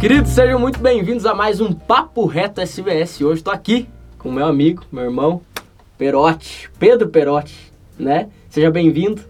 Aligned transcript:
Queridos, 0.00 0.30
sejam 0.30 0.58
muito 0.58 0.80
bem-vindos 0.80 1.26
a 1.26 1.34
mais 1.34 1.60
um 1.60 1.74
Papo 1.74 2.24
Reto 2.24 2.62
SVS. 2.62 3.20
Hoje 3.20 3.40
estou 3.40 3.52
aqui 3.52 3.86
com 4.16 4.32
meu 4.32 4.46
amigo, 4.46 4.82
meu 4.90 5.04
irmão, 5.04 5.42
Perotti, 5.98 6.70
Pedro 6.78 7.10
Perotti, 7.10 7.70
né? 7.98 8.30
Seja 8.48 8.70
bem-vindo 8.70 9.20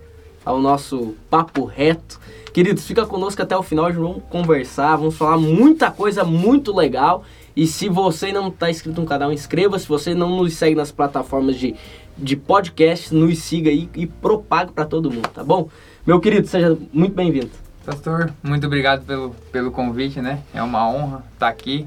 ao 0.45 0.61
nosso 0.61 1.17
Papo 1.29 1.65
Reto. 1.65 2.21
Queridos, 2.55 2.87
fica 2.87 3.05
conosco 3.05 3.43
até 3.43 3.57
o 3.57 3.65
final, 3.65 3.87
hoje 3.87 3.99
vamos 3.99 4.23
conversar, 4.31 4.95
vamos 4.95 5.17
falar 5.17 5.39
muita 5.39 5.91
coisa 5.91 6.23
muito 6.23 6.73
legal. 6.73 7.25
E 7.57 7.67
se 7.67 7.89
você 7.89 8.33
não 8.33 8.47
está 8.47 8.71
inscrito 8.71 9.01
no 9.01 9.09
canal, 9.09 9.33
inscreva. 9.33 9.77
Se 9.77 9.89
você 9.89 10.15
não 10.15 10.37
nos 10.37 10.55
segue 10.55 10.77
nas 10.77 10.93
plataformas 10.93 11.57
de, 11.57 11.75
de 12.17 12.37
podcast, 12.37 13.13
nos 13.13 13.41
siga 13.41 13.71
aí 13.71 13.91
e 13.97 14.07
propague 14.07 14.71
para 14.71 14.85
todo 14.85 15.11
mundo, 15.11 15.29
tá 15.31 15.43
bom? 15.43 15.69
Meu 16.07 16.21
querido, 16.21 16.47
seja 16.47 16.79
muito 16.93 17.17
bem-vindo. 17.17 17.70
Pastor, 17.85 18.33
muito 18.43 18.67
obrigado 18.67 19.07
pelo, 19.07 19.31
pelo 19.51 19.71
convite, 19.71 20.21
né? 20.21 20.43
É 20.53 20.63
uma 20.63 20.87
honra 20.89 21.25
estar 21.33 21.49
aqui 21.49 21.87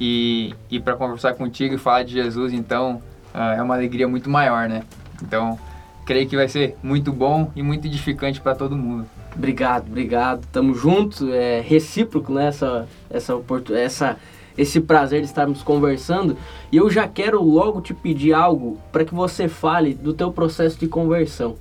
e, 0.00 0.54
e 0.68 0.80
para 0.80 0.96
conversar 0.96 1.34
contigo 1.34 1.74
e 1.74 1.78
falar 1.78 2.02
de 2.02 2.14
Jesus, 2.14 2.52
então 2.52 3.00
uh, 3.32 3.38
é 3.56 3.62
uma 3.62 3.74
alegria 3.74 4.08
muito 4.08 4.28
maior, 4.28 4.68
né? 4.68 4.82
Então, 5.22 5.56
creio 6.04 6.28
que 6.28 6.34
vai 6.34 6.48
ser 6.48 6.76
muito 6.82 7.12
bom 7.12 7.52
e 7.54 7.62
muito 7.62 7.86
edificante 7.86 8.40
para 8.40 8.56
todo 8.56 8.76
mundo. 8.76 9.06
Obrigado, 9.36 9.86
obrigado. 9.86 10.44
Tamo 10.50 10.74
junto, 10.74 11.32
é 11.32 11.60
recíproco, 11.60 12.32
né? 12.32 12.48
Essa, 12.48 12.88
essa, 13.08 13.40
essa, 13.72 14.16
esse 14.58 14.80
prazer 14.80 15.20
de 15.20 15.26
estarmos 15.26 15.62
conversando. 15.62 16.36
E 16.72 16.76
eu 16.76 16.90
já 16.90 17.06
quero 17.06 17.40
logo 17.40 17.80
te 17.80 17.94
pedir 17.94 18.32
algo 18.32 18.80
para 18.90 19.04
que 19.04 19.14
você 19.14 19.46
fale 19.46 19.94
do 19.94 20.12
teu 20.12 20.32
processo 20.32 20.76
de 20.76 20.88
conversão 20.88 21.56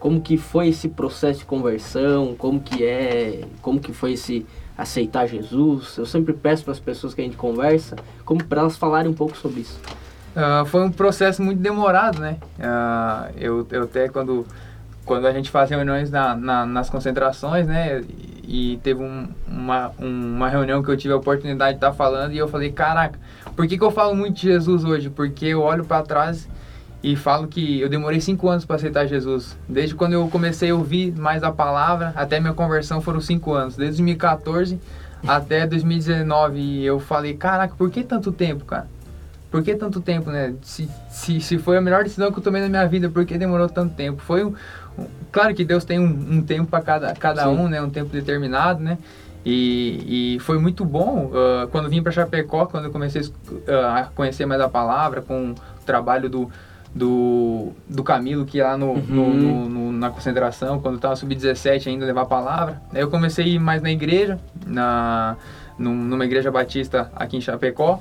como 0.00 0.20
que 0.20 0.38
foi 0.38 0.68
esse 0.68 0.88
processo 0.88 1.40
de 1.40 1.44
conversão, 1.44 2.34
como 2.36 2.58
que 2.58 2.82
é, 2.82 3.44
como 3.60 3.78
que 3.78 3.92
foi 3.92 4.14
esse 4.14 4.46
aceitar 4.76 5.26
Jesus. 5.26 5.98
Eu 5.98 6.06
sempre 6.06 6.32
peço 6.32 6.64
para 6.64 6.72
as 6.72 6.80
pessoas 6.80 7.12
que 7.12 7.20
a 7.20 7.24
gente 7.24 7.36
conversa, 7.36 7.96
como 8.24 8.42
para 8.42 8.62
elas 8.62 8.76
falarem 8.76 9.10
um 9.10 9.14
pouco 9.14 9.36
sobre 9.36 9.60
isso. 9.60 9.78
Uh, 10.34 10.64
foi 10.64 10.82
um 10.82 10.90
processo 10.90 11.42
muito 11.42 11.60
demorado, 11.60 12.18
né? 12.18 12.38
Uh, 12.58 13.34
eu, 13.36 13.66
eu 13.70 13.82
até 13.82 14.08
quando 14.08 14.46
quando 15.04 15.26
a 15.26 15.32
gente 15.32 15.50
faz 15.50 15.68
reuniões 15.68 16.08
na, 16.10 16.36
na, 16.36 16.64
nas 16.64 16.88
concentrações, 16.88 17.66
né? 17.66 18.02
E, 18.46 18.78
teve 18.82 19.02
um, 19.02 19.28
uma, 19.46 19.92
uma 19.98 20.48
reunião 20.48 20.82
que 20.82 20.90
eu 20.90 20.96
tive 20.96 21.12
a 21.12 21.16
oportunidade 21.16 21.72
de 21.72 21.76
estar 21.78 21.92
falando 21.92 22.32
e 22.32 22.38
eu 22.38 22.48
falei, 22.48 22.70
caraca, 22.70 23.18
por 23.56 23.66
que, 23.66 23.76
que 23.76 23.82
eu 23.82 23.90
falo 23.90 24.14
muito 24.14 24.36
de 24.36 24.42
Jesus 24.42 24.84
hoje? 24.84 25.10
Porque 25.10 25.46
eu 25.46 25.62
olho 25.62 25.84
para 25.84 26.02
trás 26.04 26.48
e 27.02 27.16
falo 27.16 27.48
que 27.48 27.80
eu 27.80 27.88
demorei 27.88 28.20
cinco 28.20 28.48
anos 28.48 28.64
para 28.64 28.76
aceitar 28.76 29.06
Jesus. 29.06 29.56
Desde 29.68 29.94
quando 29.94 30.12
eu 30.12 30.28
comecei 30.28 30.70
a 30.70 30.74
ouvir 30.74 31.12
mais 31.16 31.42
a 31.42 31.50
palavra 31.50 32.12
até 32.14 32.38
minha 32.38 32.52
conversão 32.52 33.00
foram 33.00 33.20
cinco 33.20 33.52
anos. 33.52 33.76
Desde 33.76 33.96
2014 33.96 34.78
até 35.26 35.66
2019 35.66 36.84
eu 36.84 37.00
falei, 37.00 37.34
caraca, 37.34 37.74
por 37.76 37.90
que 37.90 38.02
tanto 38.02 38.30
tempo, 38.32 38.64
cara? 38.64 38.86
Por 39.50 39.62
que 39.62 39.74
tanto 39.74 40.00
tempo, 40.00 40.30
né? 40.30 40.54
Se, 40.62 40.88
se, 41.10 41.40
se 41.40 41.58
foi 41.58 41.76
a 41.76 41.80
melhor 41.80 42.04
decisão 42.04 42.30
que 42.30 42.38
eu 42.38 42.42
tomei 42.42 42.62
na 42.62 42.68
minha 42.68 42.86
vida, 42.86 43.08
por 43.08 43.24
que 43.24 43.36
demorou 43.36 43.68
tanto 43.68 43.94
tempo? 43.94 44.22
Foi 44.22 44.44
um, 44.44 44.54
um 44.96 45.06
claro 45.32 45.54
que 45.54 45.64
Deus 45.64 45.84
tem 45.84 45.98
um, 45.98 46.04
um 46.04 46.42
tempo 46.42 46.70
para 46.70 46.82
cada, 46.82 47.12
cada 47.14 47.48
um, 47.48 47.66
né? 47.66 47.82
Um 47.82 47.90
tempo 47.90 48.10
determinado, 48.10 48.80
né? 48.80 48.96
E, 49.44 50.36
e 50.36 50.40
foi 50.40 50.58
muito 50.58 50.84
bom 50.84 51.32
uh, 51.32 51.66
quando 51.68 51.88
vim 51.88 52.02
para 52.02 52.12
Chapecó, 52.12 52.66
quando 52.66 52.84
eu 52.84 52.90
comecei 52.92 53.22
uh, 53.22 53.32
a 53.96 54.04
conhecer 54.14 54.46
mais 54.46 54.60
a 54.60 54.68
palavra, 54.68 55.20
com 55.20 55.52
o 55.52 55.84
trabalho 55.84 56.28
do, 56.28 56.52
do, 56.94 57.72
do 57.88 58.02
Camilo, 58.02 58.44
que 58.44 58.60
lá 58.60 58.76
no, 58.76 58.92
uhum. 58.92 59.04
no, 59.08 59.34
no, 59.34 59.68
no, 59.68 59.92
na 59.92 60.10
concentração, 60.10 60.80
quando 60.80 60.96
estava 60.96 61.14
sub-17 61.16 61.88
ainda 61.88 62.04
levar 62.04 62.22
a 62.22 62.26
palavra. 62.26 62.82
Aí 62.92 63.00
eu 63.00 63.10
comecei 63.10 63.44
a 63.44 63.48
ir 63.48 63.58
mais 63.58 63.80
na 63.80 63.90
igreja, 63.90 64.38
na, 64.66 65.36
numa 65.78 66.24
igreja 66.24 66.50
batista 66.50 67.10
aqui 67.14 67.36
em 67.36 67.40
Chapecó. 67.40 68.00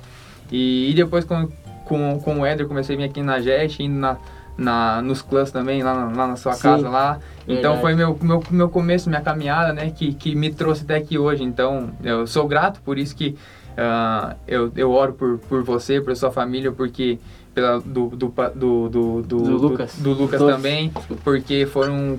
E, 0.51 0.89
e 0.89 0.93
depois 0.93 1.23
com, 1.23 1.47
com, 1.85 2.19
com 2.19 2.39
o 2.39 2.45
Éder 2.45 2.67
comecei 2.67 2.95
a 2.95 2.99
vir 2.99 3.05
aqui 3.05 3.21
na 3.21 3.39
JET, 3.39 3.83
indo 3.83 3.99
na, 3.99 4.17
na, 4.57 5.01
nos 5.01 5.21
clãs 5.21 5.51
também, 5.51 5.83
lá, 5.83 5.93
lá 5.93 6.27
na 6.27 6.35
sua 6.35 6.53
Sim, 6.53 6.63
casa 6.63 6.89
lá. 6.89 7.19
Então 7.47 7.75
verdade. 7.75 7.81
foi 7.81 7.95
meu, 7.95 8.17
meu, 8.21 8.43
meu 8.49 8.69
começo, 8.69 9.09
minha 9.09 9.21
caminhada, 9.21 9.71
né, 9.71 9.91
que, 9.91 10.13
que 10.13 10.35
me 10.35 10.51
trouxe 10.51 10.83
até 10.83 10.95
aqui 10.95 11.17
hoje. 11.17 11.43
Então 11.43 11.91
eu 12.03 12.25
sou 12.25 12.47
grato 12.47 12.81
por 12.81 12.97
isso 12.97 13.15
que 13.15 13.37
uh, 13.77 14.35
eu, 14.47 14.71
eu 14.75 14.91
oro 14.91 15.13
por, 15.13 15.37
por 15.37 15.63
você, 15.63 16.01
por 16.01 16.15
sua 16.15 16.31
família, 16.31 16.71
porque 16.71 17.19
pela, 17.59 17.79
do, 17.79 18.07
do, 18.07 18.33
do, 18.55 18.89
do, 18.89 19.21
do, 19.21 19.37
Lucas, 19.57 19.95
do, 19.97 20.15
do 20.15 20.21
Lucas 20.23 20.39
também, 20.39 20.91
porque 21.23 21.65
foram 21.65 22.17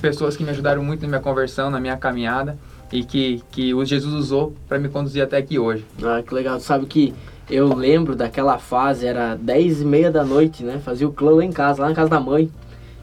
pessoas 0.00 0.36
que 0.36 0.42
me 0.42 0.50
ajudaram 0.50 0.82
muito 0.82 1.02
na 1.02 1.08
minha 1.08 1.20
conversão, 1.20 1.70
na 1.70 1.78
minha 1.78 1.96
caminhada 1.96 2.58
e 2.90 3.04
que, 3.04 3.42
que 3.50 3.74
o 3.74 3.84
Jesus 3.84 4.14
usou 4.14 4.54
para 4.66 4.78
me 4.78 4.88
conduzir 4.88 5.22
até 5.22 5.36
aqui 5.36 5.58
hoje. 5.58 5.84
Ah, 6.02 6.22
que 6.26 6.34
legal. 6.34 6.58
Sabe 6.58 6.86
que 6.86 7.14
eu 7.50 7.74
lembro 7.74 8.16
daquela 8.16 8.58
fase, 8.58 9.06
era 9.06 9.34
10 9.34 9.82
e 9.82 9.84
meia 9.84 10.10
da 10.10 10.24
noite, 10.24 10.64
né? 10.64 10.80
Fazia 10.82 11.06
o 11.06 11.12
clã 11.12 11.32
lá 11.32 11.44
em 11.44 11.52
casa, 11.52 11.82
lá 11.82 11.88
na 11.90 11.94
casa 11.94 12.08
da 12.08 12.20
mãe. 12.20 12.50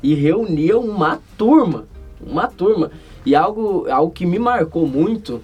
E 0.01 0.15
reunia 0.15 0.77
uma 0.79 1.19
turma, 1.37 1.85
uma 2.19 2.47
turma. 2.47 2.89
E 3.23 3.35
algo, 3.35 3.87
algo 3.89 4.11
que 4.11 4.25
me 4.25 4.39
marcou 4.39 4.87
muito 4.87 5.39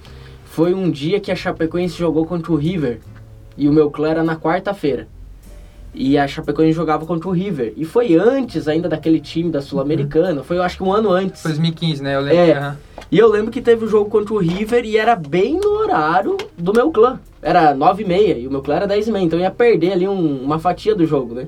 foi 0.46 0.74
um 0.74 0.90
dia 0.90 1.20
que 1.20 1.32
a 1.32 1.36
Chapecoense 1.36 1.98
jogou 1.98 2.26
contra 2.26 2.52
o 2.52 2.56
River. 2.56 3.00
E 3.56 3.70
o 3.70 3.74
meu 3.74 3.92
clã 3.92 4.10
era 4.10 4.24
na 4.24 4.36
quarta-feira. 4.36 5.08
E 5.94 6.18
a 6.18 6.28
Chapecoense 6.28 6.72
jogava 6.72 7.06
contra 7.06 7.28
o 7.28 7.32
River. 7.32 7.74
E 7.76 7.84
foi 7.84 8.16
antes 8.16 8.68
ainda 8.68 8.88
daquele 8.88 9.20
time 9.20 9.52
da 9.52 9.62
Sul-Americana. 9.62 10.40
Uhum. 10.40 10.44
Foi, 10.44 10.58
eu 10.58 10.64
acho 10.64 10.78
que 10.78 10.84
um 10.84 10.94
ano 10.94 11.12
antes. 11.12 11.42
Foi 11.42 11.52
2015, 11.52 12.02
né? 12.02 12.16
Eu 12.16 12.22
lembro. 12.22 12.40
É. 12.40 12.60
Uhum. 12.60 12.76
E 13.12 13.18
eu 13.18 13.28
lembro 13.30 13.52
que 13.52 13.62
teve 13.62 13.84
o 13.84 13.88
um 13.88 13.90
jogo 13.90 14.10
contra 14.10 14.34
o 14.34 14.38
River 14.38 14.86
e 14.86 14.98
era 14.98 15.16
bem 15.16 15.60
no 15.60 15.70
horário 15.70 16.38
do 16.58 16.74
meu 16.74 16.92
clã. 16.92 17.20
Era 17.42 17.74
9 17.74 18.04
e 18.04 18.06
meia 18.06 18.38
e 18.38 18.48
o 18.48 18.52
meu 18.52 18.62
clã 18.62 18.76
era 18.76 18.88
10 18.88 19.08
e 19.10 19.12
meia. 19.12 19.26
Então 19.26 19.38
eu 19.38 19.44
ia 19.44 19.52
perder 19.52 19.92
ali 19.92 20.08
um, 20.08 20.42
uma 20.42 20.60
fatia 20.60 20.96
do 20.96 21.06
jogo, 21.06 21.36
né? 21.36 21.48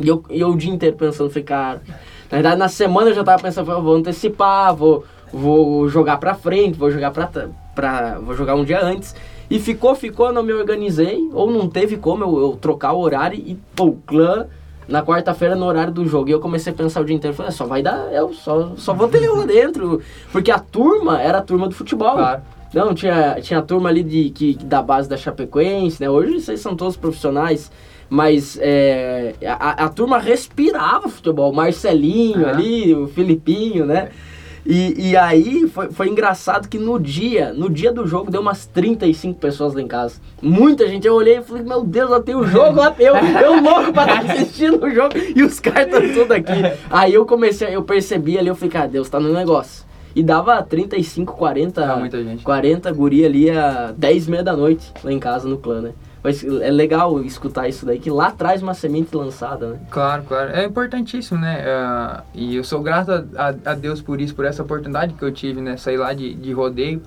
E 0.00 0.06
eu, 0.06 0.22
e 0.30 0.38
eu 0.38 0.50
o 0.50 0.56
dia 0.56 0.72
inteiro 0.72 0.96
pensando, 0.96 1.28
falei, 1.28 1.44
cara... 1.44 1.82
Na 2.30 2.36
verdade, 2.36 2.56
na 2.56 2.68
semana 2.68 3.10
eu 3.10 3.14
já 3.14 3.24
tava 3.24 3.42
pensando, 3.42 3.82
vou 3.82 3.96
antecipar, 3.96 4.76
vou, 4.76 5.04
vou 5.32 5.88
jogar 5.88 6.18
pra 6.18 6.34
frente, 6.34 6.78
vou 6.78 6.90
jogar 6.90 7.10
pra, 7.10 7.30
pra... 7.74 8.18
Vou 8.18 8.36
jogar 8.36 8.54
um 8.54 8.64
dia 8.64 8.84
antes. 8.84 9.14
E 9.50 9.58
ficou, 9.58 9.94
ficou, 9.94 10.32
não 10.32 10.42
me 10.42 10.52
organizei, 10.52 11.28
ou 11.32 11.50
não 11.50 11.68
teve 11.68 11.96
como 11.96 12.24
eu, 12.24 12.38
eu 12.38 12.58
trocar 12.60 12.92
o 12.92 13.00
horário 13.00 13.38
e, 13.38 13.56
pô, 13.74 13.86
o 13.86 13.96
clã 14.06 14.46
na 14.86 15.02
quarta-feira 15.02 15.54
no 15.54 15.66
horário 15.66 15.92
do 15.92 16.06
jogo. 16.06 16.28
E 16.28 16.32
eu 16.32 16.40
comecei 16.40 16.72
a 16.72 16.76
pensar 16.76 17.00
o 17.00 17.04
dia 17.04 17.16
inteiro, 17.16 17.36
falei, 17.36 17.50
ah, 17.50 17.52
só 17.52 17.66
vai 17.66 17.82
dar, 17.82 18.12
eu 18.12 18.32
só, 18.32 18.72
só 18.76 18.92
vou 18.92 19.08
ter 19.08 19.22
eu 19.22 19.36
lá 19.36 19.46
dentro. 19.46 20.00
Porque 20.32 20.50
a 20.50 20.58
turma 20.58 21.20
era 21.20 21.38
a 21.38 21.42
turma 21.42 21.68
do 21.68 21.74
futebol. 21.74 22.12
Claro. 22.12 22.42
Não, 22.74 22.94
tinha, 22.94 23.38
tinha 23.40 23.60
a 23.60 23.62
turma 23.62 23.88
ali 23.88 24.02
de, 24.02 24.30
que, 24.30 24.54
da 24.56 24.82
base 24.82 25.08
da 25.08 25.16
Chapecoense, 25.16 26.00
né? 26.00 26.10
Hoje 26.10 26.40
vocês 26.40 26.60
são 26.60 26.76
todos 26.76 26.98
profissionais, 26.98 27.70
mas 28.10 28.58
é, 28.60 29.34
a, 29.46 29.84
a 29.84 29.88
turma 29.88 30.18
respirava 30.18 31.08
futebol. 31.08 31.50
O 31.50 31.54
Marcelinho 31.54 32.42
uhum. 32.42 32.48
ali, 32.48 32.94
o 32.94 33.08
Filipinho, 33.08 33.86
né? 33.86 34.10
É. 34.24 34.27
E, 34.70 35.12
e 35.12 35.16
aí 35.16 35.66
foi, 35.66 35.90
foi 35.90 36.08
engraçado 36.10 36.68
que 36.68 36.78
no 36.78 37.00
dia, 37.00 37.54
no 37.54 37.70
dia 37.70 37.90
do 37.90 38.06
jogo, 38.06 38.30
deu 38.30 38.42
umas 38.42 38.66
35 38.66 39.40
pessoas 39.40 39.72
lá 39.72 39.80
em 39.80 39.88
casa. 39.88 40.16
Muita 40.42 40.86
gente, 40.86 41.06
eu 41.06 41.14
olhei 41.14 41.38
e 41.38 41.42
falei, 41.42 41.62
meu 41.62 41.82
Deus, 41.82 42.10
lá 42.10 42.20
tem 42.20 42.34
o 42.34 42.46
jogo, 42.46 42.78
lá 42.78 42.94
eu, 42.98 43.16
eu 43.16 43.62
louco 43.62 43.94
pra 43.94 44.20
estar 44.20 44.30
assistindo 44.30 44.84
o 44.84 44.90
jogo 44.90 45.14
e 45.16 45.42
os 45.42 45.58
caras 45.58 45.86
estão 45.86 46.12
tudo 46.12 46.32
aqui. 46.32 46.52
Aí 46.90 47.14
eu 47.14 47.24
comecei, 47.24 47.74
eu 47.74 47.82
percebi 47.82 48.36
ali, 48.36 48.48
eu 48.48 48.54
falei, 48.54 48.70
cara, 48.70 48.88
Deus 48.88 49.08
tá 49.08 49.18
no 49.18 49.32
negócio. 49.32 49.86
E 50.14 50.22
dava 50.22 50.62
35, 50.62 51.32
40, 51.32 51.84
ah, 51.84 52.08
40 52.44 52.92
guri 52.92 53.24
ali 53.24 53.50
a 53.50 53.94
10 53.96 54.26
e 54.26 54.30
meia 54.30 54.42
da 54.42 54.54
noite 54.54 54.92
lá 55.02 55.10
em 55.10 55.18
casa 55.18 55.48
no 55.48 55.56
clã, 55.56 55.80
né? 55.80 55.92
Mas 56.22 56.44
é 56.44 56.70
legal 56.70 57.22
escutar 57.22 57.68
isso 57.68 57.86
daí, 57.86 57.98
que 57.98 58.10
lá 58.10 58.30
traz 58.30 58.60
uma 58.60 58.74
semente 58.74 59.14
lançada, 59.16 59.70
né? 59.70 59.80
Claro, 59.90 60.24
claro. 60.24 60.50
É 60.50 60.64
importantíssimo, 60.64 61.40
né? 61.40 61.64
Uh, 61.64 62.22
e 62.34 62.56
eu 62.56 62.64
sou 62.64 62.82
grato 62.82 63.12
a, 63.36 63.54
a, 63.64 63.74
Deus 63.74 64.02
por 64.02 64.20
isso, 64.20 64.34
por 64.34 64.44
essa 64.44 64.62
oportunidade 64.62 65.14
que 65.14 65.22
eu 65.22 65.32
tive, 65.32 65.60
né? 65.60 65.76
Sair 65.76 65.96
lá 65.96 66.12
de, 66.12 66.34
de 66.34 66.52
rodeio. 66.52 67.02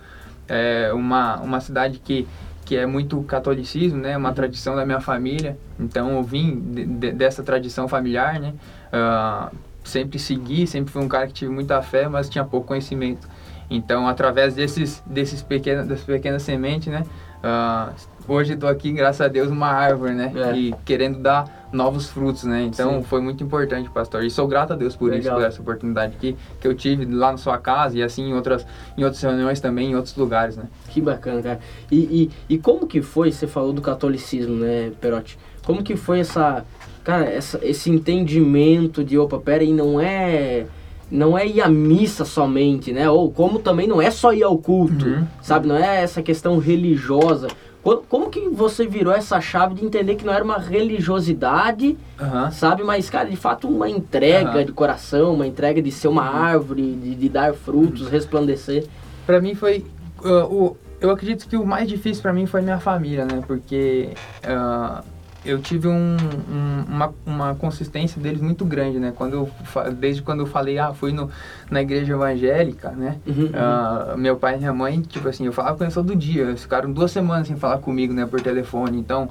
É 0.48 0.92
uma, 0.94 1.38
uma 1.38 1.60
cidade 1.60 2.00
que, 2.00 2.28
que 2.66 2.76
é 2.76 2.86
muito 2.86 3.22
catolicismo, 3.24 4.00
né? 4.00 4.16
Uma 4.16 4.34
tradição 4.34 4.76
da 4.76 4.86
minha 4.86 5.02
família. 5.02 5.58
Então 5.80 6.12
eu 6.12 6.24
vim 6.24 6.60
de, 6.60 6.86
de, 6.86 7.12
dessa 7.12 7.44
tradição 7.44 7.88
familiar, 7.88 8.40
né? 8.40 8.54
Uh, 8.94 9.56
sempre 9.84 10.20
segui, 10.20 10.66
sempre 10.68 10.92
fui 10.92 11.04
um 11.04 11.08
cara 11.08 11.28
que 11.28 11.34
tive 11.34 11.52
muita 11.52 11.82
fé, 11.82 12.08
mas 12.08 12.30
tinha 12.30 12.46
pouco 12.46 12.68
conhecimento. 12.68 13.28
Então, 13.70 14.06
através 14.08 14.54
desses, 14.54 15.02
desses 15.06 15.42
pequenos, 15.42 15.88
dessas 15.88 16.04
pequenas 16.04 16.42
sementes, 16.42 16.88
né? 16.88 17.04
Uh, 17.42 17.94
hoje 18.28 18.54
estou 18.54 18.70
aqui, 18.70 18.92
graças 18.92 19.22
a 19.22 19.28
Deus, 19.28 19.50
uma 19.50 19.68
árvore, 19.68 20.14
né? 20.14 20.32
É. 20.36 20.56
E 20.56 20.76
querendo 20.86 21.20
dar 21.20 21.68
novos 21.72 22.10
frutos, 22.10 22.44
né? 22.44 22.64
Então 22.64 22.96
Sim. 23.00 23.04
foi 23.04 23.22
muito 23.22 23.44
importante, 23.44 23.90
pastor. 23.90 24.24
E 24.24 24.30
sou 24.30 24.48
grato 24.48 24.74
a 24.74 24.76
Deus 24.76 24.96
por 24.96 25.10
Legal. 25.10 25.20
isso, 25.20 25.32
por 25.34 25.44
essa 25.44 25.62
oportunidade 25.62 26.18
que, 26.18 26.36
que 26.60 26.68
eu 26.68 26.74
tive 26.76 27.06
lá 27.06 27.32
na 27.32 27.38
sua 27.38 27.58
casa 27.58 27.98
e 27.98 28.04
assim 28.04 28.30
em 28.30 28.34
outras, 28.34 28.66
em 28.98 29.04
outras 29.04 29.22
reuniões 29.22 29.60
também, 29.60 29.92
em 29.92 29.96
outros 29.96 30.16
lugares, 30.16 30.58
né? 30.58 30.64
Que 30.90 31.00
bacana, 31.02 31.42
cara. 31.42 31.60
E, 31.90 32.30
e, 32.50 32.56
e 32.56 32.58
como 32.58 32.86
que 32.88 33.02
foi, 33.02 33.32
você 33.32 33.48
falou 33.48 33.72
do 33.74 33.82
catolicismo, 33.82 34.56
né, 34.56 34.92
Perotti? 35.00 35.38
Como 35.66 35.82
que 35.84 35.96
foi 35.96 36.20
essa, 36.20 36.66
cara, 37.04 37.26
essa, 37.26 37.60
esse 37.64 37.90
entendimento 37.90 39.04
de, 39.04 39.18
opa, 39.18 39.38
pera 39.40 39.64
aí, 39.64 39.74
não 39.74 40.00
é 40.00 40.66
não 41.10 41.38
é 41.38 41.46
ir 41.46 41.60
à 41.62 41.68
missa 41.68 42.24
somente, 42.24 42.94
né? 42.94 43.10
Ou 43.10 43.30
como 43.30 43.60
também 43.60 43.86
não 43.86 44.02
é 44.02 44.10
só 44.10 44.32
ir 44.34 44.44
ao 44.44 44.58
culto, 44.58 45.06
Uhum. 45.06 45.28
sabe? 45.42 45.68
Não 45.68 45.76
é 45.76 46.02
essa 46.02 46.22
questão 46.22 46.58
religiosa. 46.58 47.50
Co- 47.84 48.04
Como 48.08 48.30
que 48.30 48.48
você 48.50 48.86
virou 48.86 49.14
essa 49.14 49.42
chave 49.42 49.76
de 49.76 49.84
entender 49.86 50.16
que 50.16 50.26
não 50.26 50.34
era 50.34 50.44
uma 50.44 50.58
religiosidade, 50.58 51.98
Aham. 52.20 52.52
sabe? 52.52 52.84
Mas, 52.84 53.10
cara, 53.10 53.30
de 53.30 53.36
fato, 53.36 53.68
uma 53.68 53.90
entrega 53.90 54.50
Aham. 54.52 54.66
de 54.66 54.72
coração, 54.72 55.34
uma 55.34 55.48
entrega 55.48 55.82
de 55.82 55.92
ser 55.92 56.08
uma 56.08 56.24
árvore, 56.24 56.94
de, 56.96 57.16
de 57.16 57.30
dar 57.30 57.54
frutos, 57.54 58.08
resplandecer. 58.08 58.86
Pra 59.26 59.40
mim 59.42 59.56
foi 59.56 59.86
uh, 60.24 60.46
o 60.46 60.78
eu 61.00 61.10
acredito 61.10 61.48
que 61.50 61.58
o 61.58 61.66
mais 61.66 61.90
difícil 61.90 62.22
pra 62.22 62.32
mim 62.32 62.46
foi 62.46 62.62
minha 62.62 62.80
família, 62.80 63.26
né? 63.26 63.42
Porque 63.48 64.10
uh, 64.46 65.04
eu 65.44 65.60
tive 65.60 65.88
um, 65.88 66.18
um- 66.50 66.84
uma, 66.88 67.14
uma 67.26 67.56
consistência 67.56 68.22
deles 68.22 68.42
muito 68.42 68.64
grande, 68.64 69.00
né? 69.00 69.12
Quando 69.16 69.34
eu, 69.34 69.50
desde 69.94 70.22
quando 70.22 70.42
eu 70.42 70.46
falei, 70.46 70.78
ah, 70.78 70.94
fui 70.94 71.12
no, 71.12 71.30
na 71.70 71.82
igreja 71.82 72.14
evangélica, 72.14 72.92
né? 72.92 73.18
Uhum, 73.26 73.50
Ah, 73.54 74.14
meu 74.18 74.36
pai 74.36 74.56
e 74.56 74.58
minha 74.60 74.74
mãe, 74.74 75.02
tipo 75.02 75.28
assim, 75.28 75.46
eu 75.46 75.52
falava 75.54 75.78
com 75.78 75.84
eles 75.84 75.94
todo 75.94 76.16
dia. 76.16 76.44
Eles 76.44 76.62
ficaram 76.62 76.92
duas 76.92 77.12
semanas 77.12 77.48
sem 77.48 77.56
falar 77.56 77.80
comigo, 77.80 78.14
né? 78.14 78.26
Por 78.26 78.40
telefone. 78.42 79.00
Então, 79.00 79.30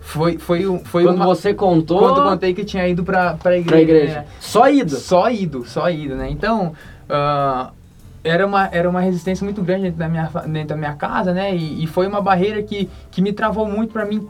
foi, 0.00 0.38
foi, 0.38 0.78
foi 0.84 1.04
Quando 1.04 1.16
uma... 1.16 1.26
você 1.26 1.52
contou 1.52 1.98
Quando 1.98 2.18
eu 2.18 2.24
contei 2.30 2.54
que 2.54 2.64
tinha 2.64 2.88
ido 2.88 3.04
pra, 3.04 3.34
pra 3.34 3.56
igreja. 3.58 3.68
pra 3.70 3.80
igreja. 3.80 4.14
né? 4.20 4.24
Só 4.40 4.68
ido. 4.70 4.96
Só 4.96 5.30
ido, 5.30 5.64
só 5.66 5.90
ido, 5.90 6.14
né? 6.16 6.30
Então, 6.30 6.72
ah, 7.08 7.70
era, 8.24 8.46
uma, 8.46 8.66
era 8.72 8.88
uma 8.88 9.00
resistência 9.00 9.44
muito 9.44 9.62
grande 9.62 9.82
dentro 9.84 9.98
da 9.98 10.08
minha, 10.08 10.30
dentro 10.46 10.68
da 10.68 10.76
minha 10.76 10.94
casa, 10.94 11.32
né? 11.34 11.54
E, 11.54 11.84
e 11.84 11.86
foi 11.86 12.06
uma 12.06 12.20
barreira 12.22 12.62
que, 12.62 12.88
que 13.10 13.20
me 13.20 13.32
travou 13.32 13.66
muito 13.68 13.92
para 13.92 14.06
mim 14.06 14.26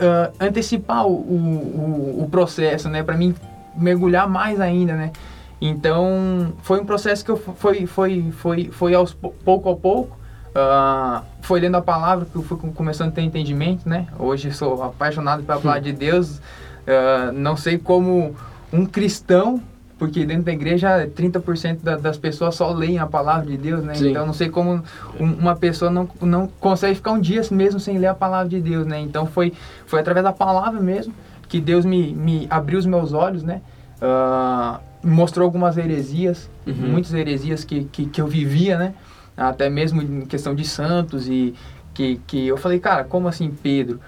ah, 0.00 0.30
antecipar 0.40 1.06
o, 1.06 1.12
o, 1.12 2.22
o, 2.22 2.28
processo, 2.30 2.88
né? 2.88 3.02
Para 3.02 3.16
mim 3.16 3.34
mergulhar 3.76 4.28
mais 4.28 4.60
ainda, 4.60 4.94
né? 4.94 5.12
Então, 5.60 6.52
foi 6.62 6.80
um 6.80 6.84
processo 6.84 7.24
que 7.24 7.30
eu 7.30 7.36
foi, 7.36 7.86
foi, 7.86 8.30
foi, 8.32 8.70
foi 8.70 8.94
aos 8.94 9.12
pou- 9.14 9.34
pouco 9.44 9.70
a 9.70 9.76
pouco. 9.76 10.16
ah, 10.54 11.22
foi 11.42 11.60
lendo 11.60 11.76
a 11.76 11.82
palavra 11.82 12.24
que 12.26 12.36
eu 12.36 12.42
fui 12.42 12.56
com- 12.56 12.72
começando 12.72 13.08
a 13.08 13.12
ter 13.12 13.22
entendimento, 13.22 13.88
né? 13.88 14.06
Hoje 14.18 14.52
sou 14.52 14.82
apaixonado 14.82 15.42
pela 15.42 15.60
palavra 15.60 15.80
de 15.82 15.92
Deus. 15.92 16.40
ah, 16.86 17.30
não 17.32 17.56
sei 17.56 17.78
como 17.78 18.34
um 18.72 18.84
cristão, 18.86 19.60
porque 19.98 20.24
dentro 20.26 20.44
da 20.44 20.52
igreja 20.52 21.08
30% 21.14 21.78
da, 21.82 21.96
das 21.96 22.18
pessoas 22.18 22.54
só 22.54 22.70
leem 22.72 22.98
a 22.98 23.06
palavra 23.06 23.46
de 23.46 23.56
Deus, 23.56 23.82
né? 23.82 23.94
Sim. 23.94 24.10
Então 24.10 24.26
não 24.26 24.32
sei 24.34 24.48
como 24.50 24.82
um- 25.18 25.32
uma 25.32 25.56
pessoa 25.56 25.90
não, 25.90 26.08
não 26.20 26.46
consegue 26.60 26.94
ficar 26.94 27.12
um 27.12 27.20
dia 27.20 27.40
mesmo 27.50 27.80
sem 27.80 27.96
ler 27.98 28.08
a 28.08 28.14
palavra 28.14 28.48
de 28.48 28.60
Deus, 28.60 28.86
né? 28.86 29.00
Então 29.00 29.26
foi, 29.26 29.52
foi 29.86 30.00
através 30.00 30.22
da 30.24 30.32
palavra 30.32 30.80
mesmo 30.80 31.14
que 31.48 31.60
Deus 31.60 31.84
me, 31.84 32.12
me 32.14 32.46
abriu 32.50 32.78
os 32.78 32.86
meus 32.86 33.12
olhos, 33.12 33.42
né? 33.42 33.62
Ah, 34.00 34.80
mostrou 35.02 35.44
algumas 35.44 35.76
heresias, 35.78 36.50
Uhum. 36.66 36.74
muitas 36.74 37.14
heresias 37.14 37.64
que, 37.64 37.84
que, 37.84 38.06
que 38.06 38.20
eu 38.20 38.26
vivia, 38.26 38.76
né? 38.76 38.94
Até 39.36 39.70
mesmo 39.70 40.02
em 40.02 40.22
questão 40.26 40.54
de 40.54 40.64
santos 40.64 41.28
e 41.28 41.54
que, 41.94 42.20
que 42.26 42.46
eu 42.46 42.56
falei, 42.56 42.78
cara, 42.80 43.04
como 43.04 43.28
assim 43.28 43.50
Pedro? 43.50 44.00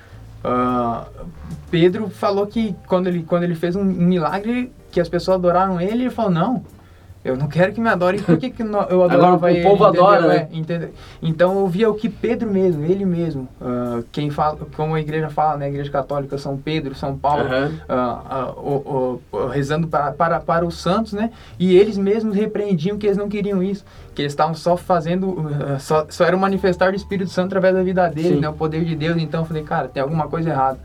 Ah, 0.42 1.06
Pedro 1.70 2.08
falou 2.08 2.46
que 2.46 2.74
quando 2.86 3.08
ele, 3.08 3.22
quando 3.22 3.42
ele 3.42 3.54
fez 3.54 3.76
um 3.76 3.84
milagre 3.84 4.72
que 4.90 5.00
as 5.00 5.08
pessoas 5.08 5.36
adoraram 5.36 5.80
ele, 5.80 6.04
ele 6.04 6.10
falou, 6.10 6.30
não, 6.30 6.64
eu 7.28 7.36
não 7.36 7.46
quero 7.48 7.72
que 7.72 7.80
me 7.80 7.88
adorem, 7.88 8.20
por 8.20 8.36
que, 8.38 8.50
que 8.50 8.62
eu 8.62 8.76
Agora 8.78 9.04
adorava 9.14 9.52
o 9.52 9.62
povo 9.62 9.84
adora, 9.84 10.26
né? 10.26 10.48
Entendeu? 10.52 10.90
Então 11.22 11.58
eu 11.58 11.66
via 11.66 11.88
o 11.90 11.94
que 11.94 12.08
Pedro 12.08 12.50
mesmo, 12.50 12.84
ele 12.84 13.04
mesmo, 13.04 13.48
ah, 13.60 14.00
quem 14.10 14.30
fala, 14.30 14.58
como 14.76 14.94
a 14.94 15.00
igreja 15.00 15.28
fala, 15.28 15.58
né, 15.58 15.66
a 15.66 15.68
igreja 15.68 15.90
católica, 15.90 16.38
São 16.38 16.56
Pedro, 16.56 16.94
São 16.94 17.16
Paulo, 17.16 17.44
o- 18.56 19.20
o- 19.32 19.36
o- 19.36 19.46
rezando 19.46 19.86
para, 19.88 20.12
para, 20.12 20.40
para 20.40 20.64
os 20.66 20.76
santos, 20.80 21.12
né? 21.12 21.30
E 21.58 21.76
eles 21.76 21.96
mesmos 21.98 22.34
repreendiam 22.34 22.98
que 22.98 23.06
eles 23.06 23.16
não 23.18 23.28
queriam 23.28 23.62
isso, 23.62 23.84
que 24.14 24.22
eles 24.22 24.32
estavam 24.32 24.54
só 24.54 24.76
fazendo, 24.76 25.46
ah, 25.74 25.78
só, 25.78 26.06
só 26.08 26.24
era 26.24 26.36
manifestar 26.36 26.90
do 26.90 26.96
Espírito 26.96 27.30
Santo 27.30 27.46
através 27.48 27.74
da 27.74 27.82
vida 27.82 28.08
deles, 28.08 28.32
Sim. 28.34 28.40
né? 28.40 28.48
O 28.48 28.52
poder 28.54 28.84
de 28.84 28.94
Deus. 28.96 29.16
Então 29.18 29.40
eu 29.40 29.46
falei, 29.46 29.62
cara, 29.62 29.88
tem 29.88 30.02
alguma 30.02 30.28
coisa 30.28 30.50
errada. 30.50 30.78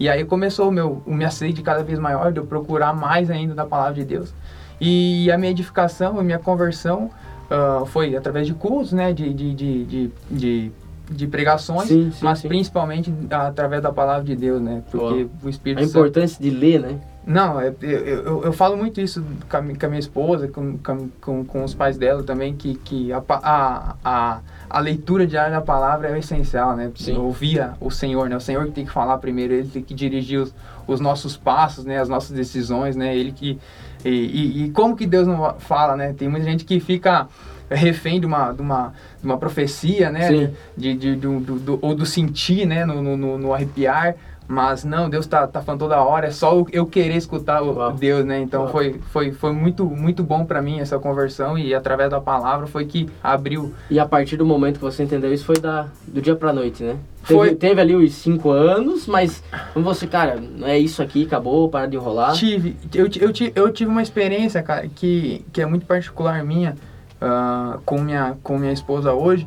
E 0.00 0.08
aí 0.08 0.24
começou 0.24 0.68
o 0.68 0.72
meu, 0.72 1.02
o 1.04 1.12
minha 1.12 1.30
sede 1.30 1.60
cada 1.60 1.82
vez 1.82 1.98
maior 1.98 2.30
de 2.32 2.38
eu 2.38 2.46
procurar 2.46 2.92
mais 2.94 3.30
ainda 3.30 3.52
da 3.52 3.64
palavra 3.66 3.94
de 3.94 4.04
Deus. 4.04 4.32
E 4.80 5.30
a 5.30 5.38
minha 5.38 5.50
edificação, 5.50 6.18
a 6.18 6.22
minha 6.22 6.38
conversão 6.38 7.10
ah, 7.50 7.84
foi 7.86 8.14
através 8.16 8.46
de 8.46 8.54
cultos, 8.54 8.92
né? 8.92 9.12
De, 9.12 9.32
de, 9.32 9.54
de, 9.54 10.10
de, 10.30 10.72
de, 11.10 11.26
pregações, 11.26 11.88
Sim, 11.88 12.10
sim, 12.10 12.24
mas 12.24 12.40
sim. 12.40 12.48
principalmente 12.48 13.12
através 13.30 13.82
da 13.82 13.92
palavra 13.92 14.24
de 14.24 14.36
Deus, 14.36 14.60
né? 14.60 14.82
Porque 14.90 15.28
o 15.42 15.48
Espírito 15.48 15.82
A 15.82 15.86
Santo 15.86 15.98
importância 15.98 16.42
de 16.42 16.50
ler, 16.50 16.80
né? 16.80 17.00
não, 17.28 17.60
é- 17.60 17.74
eu, 17.82 17.98
eu, 18.06 18.44
eu 18.44 18.52
falo 18.54 18.74
muito 18.74 19.02
isso 19.02 19.22
com 19.50 19.56
a, 19.58 19.60
minha 19.60 19.98
esposa, 19.98 20.48
com, 20.48 20.78
com, 21.20 21.44
com, 21.44 21.62
os 21.62 21.74
pais 21.74 21.98
dela 21.98 22.22
também, 22.22 22.54
que, 22.56 22.74
que 22.76 23.12
a, 23.12 23.22
a, 23.28 23.96
a, 24.02 24.40
a 24.70 24.80
leitura 24.80 25.26
diária 25.26 25.50
da 25.52 25.60
palavra 25.60 26.08
é 26.08 26.12
o 26.12 26.16
essencial, 26.16 26.74
né? 26.74 26.90
Ouvir 27.18 27.70
o 27.80 27.90
Senhor, 27.90 28.30
né? 28.30 28.36
O 28.36 28.40
Senhor 28.40 28.64
que 28.64 28.72
tem 28.72 28.86
que 28.86 28.90
falar 28.90 29.18
primeiro, 29.18 29.52
Ele 29.52 29.68
tem 29.68 29.82
que 29.82 29.92
dirigir 29.92 30.40
os, 30.40 30.54
os 30.86 31.00
nossos 31.00 31.36
passos, 31.36 31.84
né? 31.84 31.98
As 31.98 32.08
nossas 32.08 32.34
decisões, 32.34 32.96
né? 32.96 33.14
Ele 33.14 33.32
que... 33.32 33.58
E, 34.04 34.08
e, 34.08 34.64
e 34.64 34.70
como 34.70 34.96
que 34.96 35.06
Deus 35.06 35.26
não 35.26 35.54
fala, 35.58 35.96
né? 35.96 36.14
Tem 36.16 36.28
muita 36.28 36.44
gente 36.46 36.64
que 36.64 36.78
fica 36.80 37.28
refém 37.70 38.18
de 38.20 38.26
uma, 38.26 38.52
de 38.52 38.62
uma, 38.62 38.94
de 39.20 39.26
uma 39.26 39.36
profecia, 39.36 40.10
né? 40.10 40.28
Sim. 40.28 40.50
De, 40.76 40.94
de, 40.94 41.16
do, 41.16 41.40
do, 41.40 41.58
do- 41.58 41.78
ou 41.82 41.94
do 41.94 42.06
sentir, 42.06 42.66
né? 42.66 42.84
No, 42.84 43.02
no, 43.02 43.16
no- 43.16 43.38
no 43.38 43.52
arrepiar. 43.54 44.14
Mas 44.48 44.82
não, 44.82 45.10
Deus 45.10 45.26
tá, 45.26 45.46
tá 45.46 45.60
falando 45.60 45.80
toda 45.80 46.02
hora, 46.02 46.28
é 46.28 46.30
só 46.30 46.64
eu- 46.72 46.86
querer 46.86 47.16
escutar 47.16 47.62
o 47.62 47.74
Uau. 47.76 47.92
Deus, 47.92 48.24
né? 48.24 48.40
Então 48.40 48.62
Uau. 48.62 48.72
foi, 48.72 48.98
foi, 49.12 49.30
foi 49.30 49.52
muito, 49.52 49.84
muito 49.84 50.22
bom 50.22 50.42
para 50.46 50.62
mim 50.62 50.80
essa 50.80 50.98
conversão 50.98 51.58
e 51.58 51.74
através 51.74 52.10
da 52.10 52.18
palavra 52.18 52.66
foi 52.66 52.86
que 52.86 53.10
abriu. 53.22 53.74
E 53.90 54.00
a 54.00 54.06
partir 54.06 54.38
do 54.38 54.46
momento 54.46 54.76
que 54.78 54.84
você 54.84 55.02
entendeu 55.02 55.32
isso, 55.34 55.44
foi 55.44 55.58
da, 55.58 55.88
do 56.06 56.22
dia 56.22 56.34
pra 56.34 56.50
noite, 56.50 56.82
né? 56.82 56.96
Foi. 57.24 57.48
Teve, 57.48 57.56
teve 57.56 57.80
ali 57.82 57.94
os 57.94 58.14
cinco 58.14 58.50
anos, 58.50 59.06
mas 59.06 59.44
você, 59.74 60.06
cara, 60.06 60.40
não 60.40 60.66
é 60.66 60.78
isso 60.78 61.02
aqui, 61.02 61.26
acabou, 61.26 61.68
para 61.68 61.84
de 61.84 61.96
enrolar. 61.96 62.32
Tive, 62.32 62.74
eu, 62.94 63.04
eu, 63.20 63.32
eu 63.54 63.70
tive 63.70 63.90
uma 63.90 64.00
experiência, 64.00 64.62
cara, 64.62 64.88
que, 64.88 65.44
que 65.52 65.60
é 65.60 65.66
muito 65.66 65.84
particular 65.84 66.42
minha 66.42 66.74
ah, 67.20 67.78
com, 67.84 68.00
minha, 68.00 68.36
com 68.42 68.56
minha 68.56 68.72
esposa 68.72 69.12
hoje, 69.12 69.46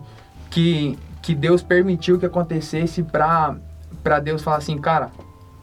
que, 0.51 0.95
que 1.24 1.33
Deus 1.33 1.63
permitiu 1.63 2.19
que 2.19 2.25
acontecesse 2.25 3.01
pra, 3.01 3.56
pra 4.03 4.19
Deus 4.19 4.42
falar 4.42 4.57
assim, 4.57 4.77
cara, 4.77 5.09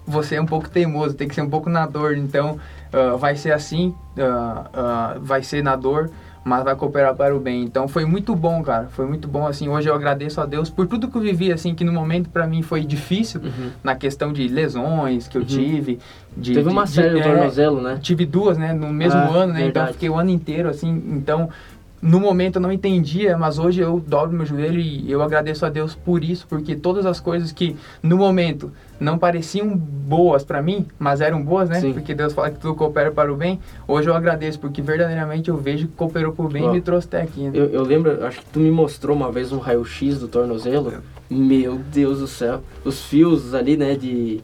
você 0.06 0.36
é 0.36 0.40
um 0.40 0.46
pouco 0.46 0.68
teimoso, 0.70 1.14
tem 1.14 1.28
que 1.28 1.34
ser 1.34 1.42
um 1.42 1.50
pouco 1.50 1.68
na 1.68 1.86
dor, 1.86 2.16
então 2.16 2.58
ah, 2.92 3.16
vai 3.16 3.36
ser 3.36 3.52
assim, 3.52 3.94
ah, 4.18 4.64
ah, 4.72 5.16
vai 5.20 5.42
ser 5.42 5.62
na 5.62 5.76
dor, 5.76 6.10
mas 6.44 6.64
vai 6.64 6.74
cooperar 6.74 7.14
para 7.14 7.36
o 7.36 7.38
bem. 7.40 7.62
Então 7.64 7.86
foi 7.86 8.06
muito 8.06 8.34
bom, 8.34 8.62
cara, 8.62 8.88
foi 8.90 9.04
muito 9.06 9.28
bom, 9.28 9.46
assim, 9.46 9.68
hoje 9.68 9.88
eu 9.88 9.94
agradeço 9.94 10.40
a 10.40 10.46
Deus 10.46 10.70
por 10.70 10.86
tudo 10.86 11.08
que 11.08 11.16
eu 11.18 11.20
vivi, 11.20 11.52
assim, 11.52 11.74
que 11.74 11.84
no 11.84 11.92
momento 11.92 12.30
pra 12.30 12.46
mim 12.46 12.62
foi 12.62 12.80
difícil, 12.84 13.42
Uhum. 13.42 13.70
na 13.84 13.94
questão 13.94 14.32
de 14.32 14.48
lesões 14.48 15.28
que 15.28 15.36
eu 15.36 15.42
Uhum. 15.42 15.46
tive. 15.46 15.98
De, 16.34 16.54
Teve 16.54 16.68
uma 16.70 16.84
de- 16.84 16.90
série 16.92 17.10
no 17.10 17.18
é, 17.18 17.22
tornozelo, 17.22 17.82
né? 17.82 17.98
Tive 18.00 18.24
duas, 18.24 18.56
né, 18.56 18.72
no 18.72 18.90
mesmo 18.90 19.20
Ah, 19.20 19.36
ano, 19.42 19.52
né, 19.52 19.58
então 19.60 19.64
verdade. 19.64 19.88
eu 19.88 19.92
fiquei 19.94 20.08
o 20.08 20.16
ano 20.16 20.30
inteiro, 20.30 20.70
assim, 20.70 20.88
então 21.08 21.50
no 22.00 22.20
momento 22.20 22.56
eu 22.56 22.62
não 22.62 22.72
entendia, 22.72 23.36
mas 23.36 23.58
hoje 23.58 23.80
eu 23.80 24.02
dobro 24.06 24.36
meu 24.36 24.46
joelho 24.46 24.80
e 24.80 25.10
eu 25.10 25.22
agradeço 25.22 25.66
a 25.66 25.68
Deus 25.68 25.94
por 25.94 26.22
isso, 26.22 26.46
porque 26.48 26.76
todas 26.76 27.06
as 27.06 27.20
coisas 27.20 27.52
que 27.52 27.76
no 28.02 28.16
momento 28.16 28.72
não 29.00 29.18
pareciam 29.18 29.76
boas 29.76 30.44
pra 30.44 30.60
mim, 30.60 30.86
mas 30.98 31.20
eram 31.20 31.42
boas, 31.42 31.68
né, 31.68 31.80
Sim. 31.80 31.92
porque 31.92 32.14
Deus 32.14 32.32
fala 32.32 32.50
que 32.50 32.58
tudo 32.58 32.74
coopera 32.74 33.10
para 33.10 33.32
o 33.32 33.36
bem, 33.36 33.60
hoje 33.86 34.08
eu 34.08 34.14
agradeço, 34.14 34.58
porque 34.58 34.82
verdadeiramente 34.82 35.48
eu 35.48 35.56
vejo 35.56 35.86
que 35.86 35.94
cooperou 35.94 36.32
para 36.32 36.44
o 36.44 36.48
bem 36.48 36.64
Ó, 36.64 36.70
e 36.70 36.74
me 36.74 36.80
trouxe 36.80 37.06
até 37.06 37.22
aqui, 37.22 37.42
né. 37.44 37.50
Eu, 37.54 37.66
eu 37.66 37.82
lembro, 37.82 38.24
acho 38.24 38.40
que 38.40 38.46
tu 38.46 38.60
me 38.60 38.70
mostrou 38.70 39.16
uma 39.16 39.30
vez 39.30 39.52
um 39.52 39.58
raio-x 39.58 40.18
do 40.18 40.28
tornozelo. 40.28 40.94
Meu 41.30 41.76
Deus 41.92 42.20
do 42.20 42.26
céu. 42.26 42.62
Os 42.84 43.04
fios 43.04 43.54
ali, 43.54 43.76
né, 43.76 43.94
de. 43.94 44.40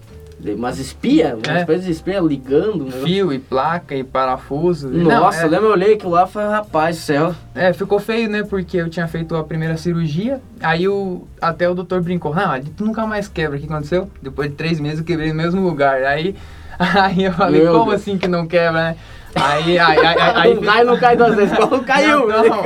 Umas 0.56 0.78
espia, 0.78 1.36
uma 1.36 1.56
É. 1.56 1.60
espécie 1.60 1.84
de 1.84 1.90
espia 1.90 2.20
ligando. 2.20 2.84
né? 2.84 2.90
Fio 3.04 3.32
e 3.32 3.38
placa 3.38 3.94
e 3.94 4.04
parafuso. 4.04 4.88
Nossa, 4.88 5.38
Não, 5.38 5.44
eu 5.44 5.50
lembro, 5.50 5.66
eu 5.66 5.72
olhei 5.72 5.94
aquilo 5.94 6.12
lá 6.12 6.24
e 6.24 6.28
falei, 6.28 6.48
rapaz 6.50 6.96
do 6.96 7.02
céu. 7.02 7.34
É, 7.54 7.72
ficou 7.72 7.98
feio, 7.98 8.28
né? 8.28 8.42
Porque 8.42 8.76
eu 8.76 8.88
tinha 8.90 9.06
feito 9.08 9.34
a 9.36 9.44
primeira 9.44 9.76
cirurgia, 9.76 10.40
aí 10.60 10.86
o, 10.88 11.26
até 11.40 11.68
o 11.68 11.74
doutor 11.74 12.02
brincou, 12.02 12.34
não, 12.34 12.50
ali 12.50 12.70
tu 12.76 12.84
nunca 12.84 13.06
mais 13.06 13.28
quebra, 13.28 13.56
o 13.56 13.60
que 13.60 13.66
aconteceu? 13.66 14.10
Depois 14.22 14.50
de 14.50 14.56
três 14.56 14.78
meses 14.80 14.98
eu 15.00 15.04
quebrei 15.04 15.28
no 15.28 15.34
mesmo 15.36 15.62
lugar. 15.62 16.02
Aí, 16.04 16.34
aí 16.78 17.24
eu 17.24 17.32
falei, 17.32 17.62
Meu 17.62 17.72
como 17.72 17.90
Deus. 17.90 18.00
assim 18.02 18.18
que 18.18 18.28
não 18.28 18.46
quebra, 18.46 18.72
né? 18.90 18.96
Aí, 19.36 19.76
aí, 19.80 19.98
aí, 19.98 20.06
aí, 20.06 20.32
aí, 20.36 20.54
não 20.54 20.62
cai, 20.62 20.84
não 20.84 20.96
cai 20.96 21.16
duas 21.16 21.34
vezes. 21.34 21.56
Quando 21.58 21.84
caiu, 21.84 22.28
Não, 22.28 22.44
não. 22.48 22.62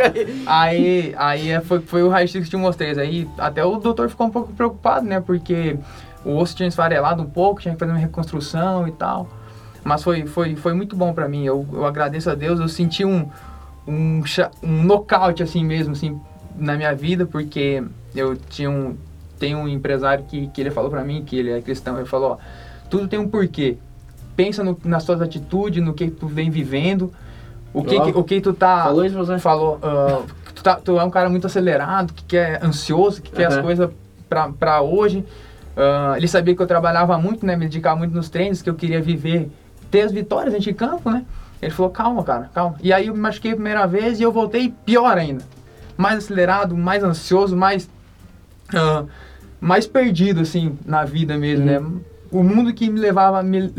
Aí, 0.46 1.14
aí 1.16 1.50
é, 1.50 1.60
foi, 1.62 1.80
foi 1.80 2.02
o 2.02 2.10
raio-x 2.10 2.44
que 2.44 2.50
te 2.50 2.56
mostrei. 2.58 2.90
Aí 2.98 3.26
até 3.38 3.64
o 3.64 3.76
doutor 3.78 4.10
ficou 4.10 4.26
um 4.26 4.30
pouco 4.30 4.52
preocupado, 4.52 5.06
né? 5.06 5.18
Porque 5.18 5.78
o 6.24 6.36
osso 6.36 6.54
tinha 6.56 6.68
esfarelado 6.68 7.22
um 7.22 7.26
pouco, 7.26 7.60
tinha 7.60 7.74
que 7.74 7.78
fazer 7.80 7.92
uma 7.92 7.98
reconstrução 7.98 8.86
e 8.88 8.92
tal. 8.92 9.28
Mas 9.84 10.02
foi, 10.02 10.26
foi, 10.26 10.56
foi 10.56 10.72
muito 10.74 10.94
bom 10.96 11.12
pra 11.12 11.28
mim. 11.28 11.44
Eu, 11.44 11.66
eu 11.72 11.86
agradeço 11.86 12.28
a 12.30 12.34
Deus. 12.34 12.60
Eu 12.60 12.68
senti 12.68 13.04
um, 13.04 13.28
um, 13.86 14.22
um 14.62 14.82
nocaute 14.82 15.42
assim 15.42 15.64
mesmo, 15.64 15.92
assim, 15.92 16.20
na 16.56 16.76
minha 16.76 16.94
vida, 16.94 17.24
porque 17.24 17.82
eu 18.14 18.36
tinha 18.36 18.70
um, 18.70 18.96
tem 19.38 19.54
um 19.54 19.68
empresário 19.68 20.24
que, 20.24 20.48
que 20.48 20.60
ele 20.60 20.70
falou 20.70 20.90
pra 20.90 21.04
mim, 21.04 21.24
que 21.24 21.36
ele 21.36 21.50
é 21.50 21.60
cristão, 21.62 21.96
ele 21.96 22.06
falou, 22.06 22.32
ó, 22.32 22.36
tudo 22.90 23.06
tem 23.08 23.18
um 23.18 23.28
porquê. 23.28 23.78
Pensa 24.36 24.62
no- 24.62 24.78
nas 24.84 25.04
suas 25.04 25.22
atitudes, 25.22 25.82
no 25.82 25.94
que 25.94 26.10
tu 26.10 26.26
vem 26.26 26.50
vivendo, 26.50 27.12
O 27.72 27.84
que, 27.84 28.00
que- 28.00 28.18
o 28.18 28.24
que 28.24 28.40
tu 28.40 28.52
tá... 28.54 28.84
Falou 28.84 29.04
isso 29.04 29.14
você? 29.16 29.38
Falou, 29.38 29.78
ah, 29.82 30.22
tu, 30.54 30.62
tá- 30.62 30.76
tu 30.76 30.98
é 30.98 31.04
um 31.04 31.10
cara 31.10 31.28
muito 31.28 31.46
acelerado, 31.46 32.12
que 32.14 32.24
quer 32.24 32.64
ansioso, 32.64 33.20
que 33.22 33.30
quer 33.30 33.46
as 33.46 33.54
Aham. 33.54 33.62
coisas 33.62 33.90
pra 34.56 34.80
hoje. 34.80 35.24
Ah, 35.80 36.14
ele 36.16 36.26
sabia 36.26 36.56
que 36.56 36.60
eu 36.60 36.66
trabalhava 36.66 37.16
muito, 37.16 37.46
né? 37.46 37.54
Me 37.54 37.66
dedicava 37.66 37.96
muito 37.96 38.12
nos 38.14 38.28
treinos, 38.28 38.60
que 38.60 38.68
eu 38.68 38.74
queria 38.74 39.00
viver, 39.00 39.48
ter 39.90 40.00
as 40.02 40.10
vitórias 40.12 40.52
dentro 40.52 40.64
de 40.64 40.74
campo, 40.74 41.08
né? 41.10 41.24
Ele 41.62 41.70
falou, 41.70 41.90
calma, 41.92 42.22
cara, 42.24 42.50
calma. 42.52 42.76
E 42.82 42.92
aí 42.92 43.06
eu 43.06 43.14
me 43.14 43.20
machuquei 43.20 43.52
a 43.52 43.54
primeira 43.54 43.86
vez 43.86 44.18
e 44.18 44.22
eu 44.24 44.32
voltei 44.32 44.74
pior 44.84 45.16
ainda. 45.16 45.44
Mais 45.96 46.18
acelerado, 46.18 46.76
mais 46.76 47.02
ansioso, 47.04 47.56
mais... 47.56 47.88
ah, 48.74 49.04
mais 49.60 49.86
perdido, 49.86 50.40
assim, 50.40 50.76
na 50.86 51.04
vida 51.04 51.36
mesmo, 51.36 51.64
Uhum. 51.66 51.70
né? 51.90 52.00
O 52.30 52.42
mundo 52.44 52.72
que 52.74 52.88
me 52.90 53.00
levava, 53.00 53.42
me 53.42 53.72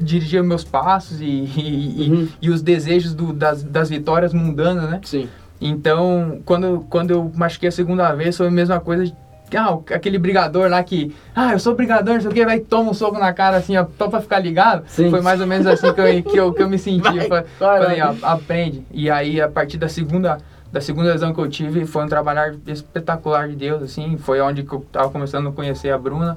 dirigia 0.00 0.42
meus 0.42 0.64
passos 0.64 1.20
e, 1.20 1.24
e, 1.24 2.04
e- 2.06 2.10
Uhum. 2.10 2.28
e 2.42 2.50
os 2.50 2.60
desejos 2.60 3.14
do- 3.14 3.32
das, 3.32 3.62
das 3.62 3.88
vitórias 3.88 4.34
mundanas, 4.34 4.90
né? 4.90 5.00
Sim. 5.04 5.28
Então, 5.60 6.40
quando, 6.44 6.84
quando 6.90 7.10
eu 7.12 7.32
machuquei 7.34 7.68
a 7.68 7.72
segunda 7.72 8.12
vez, 8.14 8.36
foi 8.36 8.48
a 8.48 8.50
mesma 8.50 8.80
coisa. 8.80 9.10
Ah, 9.56 9.78
aquele 9.94 10.18
brigador 10.18 10.68
lá 10.68 10.82
que, 10.82 11.14
ah, 11.34 11.52
eu 11.52 11.58
sou 11.58 11.74
brigador, 11.74 12.14
não 12.14 12.20
sei 12.20 12.30
o 12.30 12.34
que, 12.34 12.44
vai 12.44 12.56
e 12.56 12.60
toma 12.60 12.90
um 12.90 12.94
soco 12.94 13.18
na 13.18 13.32
cara 13.32 13.56
assim, 13.58 13.76
ó, 13.76 13.86
só 13.96 14.08
pra 14.08 14.20
ficar 14.20 14.38
ligado. 14.40 14.84
Sim. 14.88 15.10
Foi 15.10 15.20
mais 15.20 15.40
ou 15.40 15.46
menos 15.46 15.66
assim 15.66 15.92
que 15.92 16.00
eu, 16.00 16.22
que 16.22 16.36
eu, 16.36 16.52
que 16.52 16.62
eu 16.62 16.68
me 16.68 16.78
senti. 16.78 17.02
Vai, 17.28 17.40
Eu 17.40 17.46
falei, 17.58 18.00
vai. 18.00 18.02
ó, 18.02 18.14
aprende. 18.22 18.84
E 18.90 19.08
aí, 19.10 19.40
a 19.40 19.48
partir 19.48 19.76
da 19.76 19.88
segunda, 19.88 20.38
da 20.72 20.80
segunda 20.80 21.12
lesão 21.12 21.32
que 21.32 21.40
eu 21.40 21.48
tive, 21.48 21.86
foi 21.86 22.04
um 22.04 22.08
trabalhar 22.08 22.54
espetacular 22.66 23.48
de 23.48 23.54
Deus, 23.54 23.82
assim. 23.82 24.16
Foi 24.16 24.40
onde 24.40 24.64
que 24.64 24.72
eu 24.72 24.84
tava 24.90 25.08
começando 25.10 25.48
a 25.48 25.52
conhecer 25.52 25.90
a 25.90 25.98
Bruna, 25.98 26.36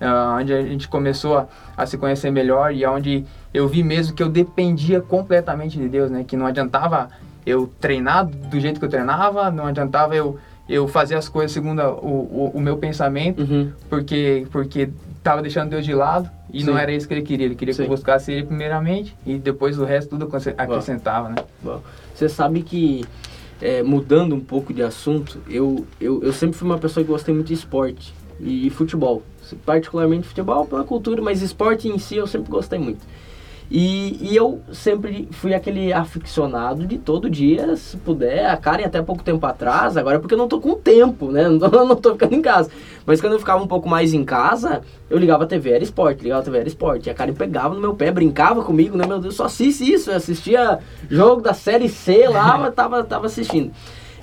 ah, 0.00 0.36
onde 0.40 0.52
a 0.52 0.60
gente 0.60 0.88
começou 0.88 1.38
a, 1.38 1.46
a 1.76 1.86
se 1.86 1.96
conhecer 1.96 2.30
melhor 2.30 2.74
e 2.74 2.84
onde 2.84 3.24
eu 3.54 3.66
vi 3.66 3.82
mesmo 3.82 4.14
que 4.14 4.22
eu 4.22 4.28
dependia 4.28 5.00
completamente 5.00 5.78
de 5.78 5.88
Deus, 5.88 6.10
né? 6.10 6.22
Que 6.26 6.36
não 6.36 6.44
adiantava 6.44 7.08
eu 7.46 7.72
treinar 7.80 8.26
do 8.26 8.60
jeito 8.60 8.78
que 8.78 8.84
eu 8.84 8.90
treinava, 8.90 9.50
não 9.50 9.64
adiantava 9.66 10.14
eu, 10.14 10.38
eu 10.68 10.86
fazer 10.86 11.14
as 11.14 11.28
coisas 11.28 11.52
segundo 11.52 11.80
a- 11.80 11.90
o, 11.92 12.50
o, 12.52 12.52
o 12.54 12.60
meu 12.60 12.76
pensamento, 12.76 13.42
Uhum. 13.42 13.72
porque 13.88 14.46
porque 14.50 14.90
tava 15.22 15.42
deixando 15.42 15.70
Deus 15.70 15.84
de 15.84 15.94
lado 15.94 16.28
e 16.52 16.62
não 16.64 16.74
Sim. 16.74 16.80
era 16.80 16.92
isso 16.92 17.06
que 17.08 17.14
ele 17.14 17.22
queria. 17.22 17.46
Ele 17.46 17.54
queria 17.54 17.72
que 17.72 17.76
Sim. 17.78 17.82
eu 17.84 17.88
buscasse 17.88 18.30
ele 18.32 18.44
primeiramente 18.44 19.14
e 19.26 19.36
depois 19.38 19.78
o 19.78 19.84
resto 19.84 20.10
tudo 20.10 20.24
acresce- 20.26 20.54
acrescentava, 20.56 21.28
né? 21.30 21.36
Bom, 21.62 21.80
Você 22.14 22.28
sabe 22.28 22.62
que, 22.62 23.04
é, 23.60 23.82
mudando 23.82 24.34
um 24.34 24.40
pouco 24.40 24.72
de 24.72 24.82
assunto, 24.82 25.38
eu, 25.48 25.86
eu, 26.00 26.22
eu 26.22 26.32
sempre 26.32 26.56
fui 26.56 26.66
uma 26.68 26.78
pessoa 26.78 27.04
que 27.04 27.10
gostei 27.10 27.34
muito 27.34 27.46
de 27.48 27.54
esporte 27.54 28.14
e 28.40 28.68
futebol. 28.70 29.22
Particularmente 29.64 30.26
futebol 30.28 30.66
pela 30.66 30.84
cultura, 30.84 31.22
mas 31.22 31.40
esporte 31.42 31.88
em 31.88 31.98
si 31.98 32.16
eu 32.16 32.26
sempre 32.26 32.50
gostei 32.50 32.78
muito. 32.78 33.00
E, 33.70 34.30
e 34.30 34.36
eu 34.36 34.62
sempre 34.72 35.28
fui 35.30 35.52
aquele 35.52 35.92
aficionado 35.92 36.86
de 36.86 36.96
todo 36.96 37.28
dia, 37.28 37.76
se 37.76 37.98
puder. 37.98 38.46
A 38.46 38.56
Karen 38.56 38.84
até 38.84 39.02
pouco 39.02 39.22
tempo 39.22 39.44
atrás, 39.44 39.96
agora 39.96 40.16
é 40.16 40.18
porque 40.18 40.32
eu 40.32 40.38
não 40.38 40.48
tô 40.48 40.58
com 40.58 40.74
tempo, 40.74 41.30
né? 41.30 41.48
Não 41.58 41.58
tô, 41.58 41.84
não 41.84 41.96
tô 41.96 42.12
ficando 42.12 42.34
em 42.34 42.42
casa. 42.42 42.70
Mas 43.04 43.20
quando 43.20 43.34
eu 43.34 43.38
ficava 43.38 43.62
um 43.62 43.66
pouco 43.66 43.88
mais 43.88 44.14
em 44.14 44.24
casa, 44.24 44.82
eu 45.10 45.18
ligava 45.18 45.44
a 45.44 45.46
TV, 45.46 45.70
era 45.70 45.82
esporte, 45.82 46.22
ligava 46.22 46.40
a 46.40 46.44
TV, 46.44 46.58
era 46.58 46.68
esporte. 46.68 47.08
E 47.08 47.10
a 47.10 47.14
Karen 47.14 47.34
pegava 47.34 47.74
no 47.74 47.80
meu 47.80 47.94
pé, 47.94 48.10
brincava 48.10 48.62
comigo, 48.62 48.96
né? 48.96 49.06
Meu 49.06 49.18
Deus, 49.18 49.34
só 49.34 49.44
assiste 49.44 49.90
isso. 49.90 50.10
Eu 50.10 50.16
assistia 50.16 50.78
jogo 51.10 51.42
da 51.42 51.52
Série 51.52 51.88
C 51.88 52.28
lá, 52.28 52.56
mas 52.58 52.74
tava, 52.74 53.04
tava 53.04 53.26
assistindo. 53.26 53.72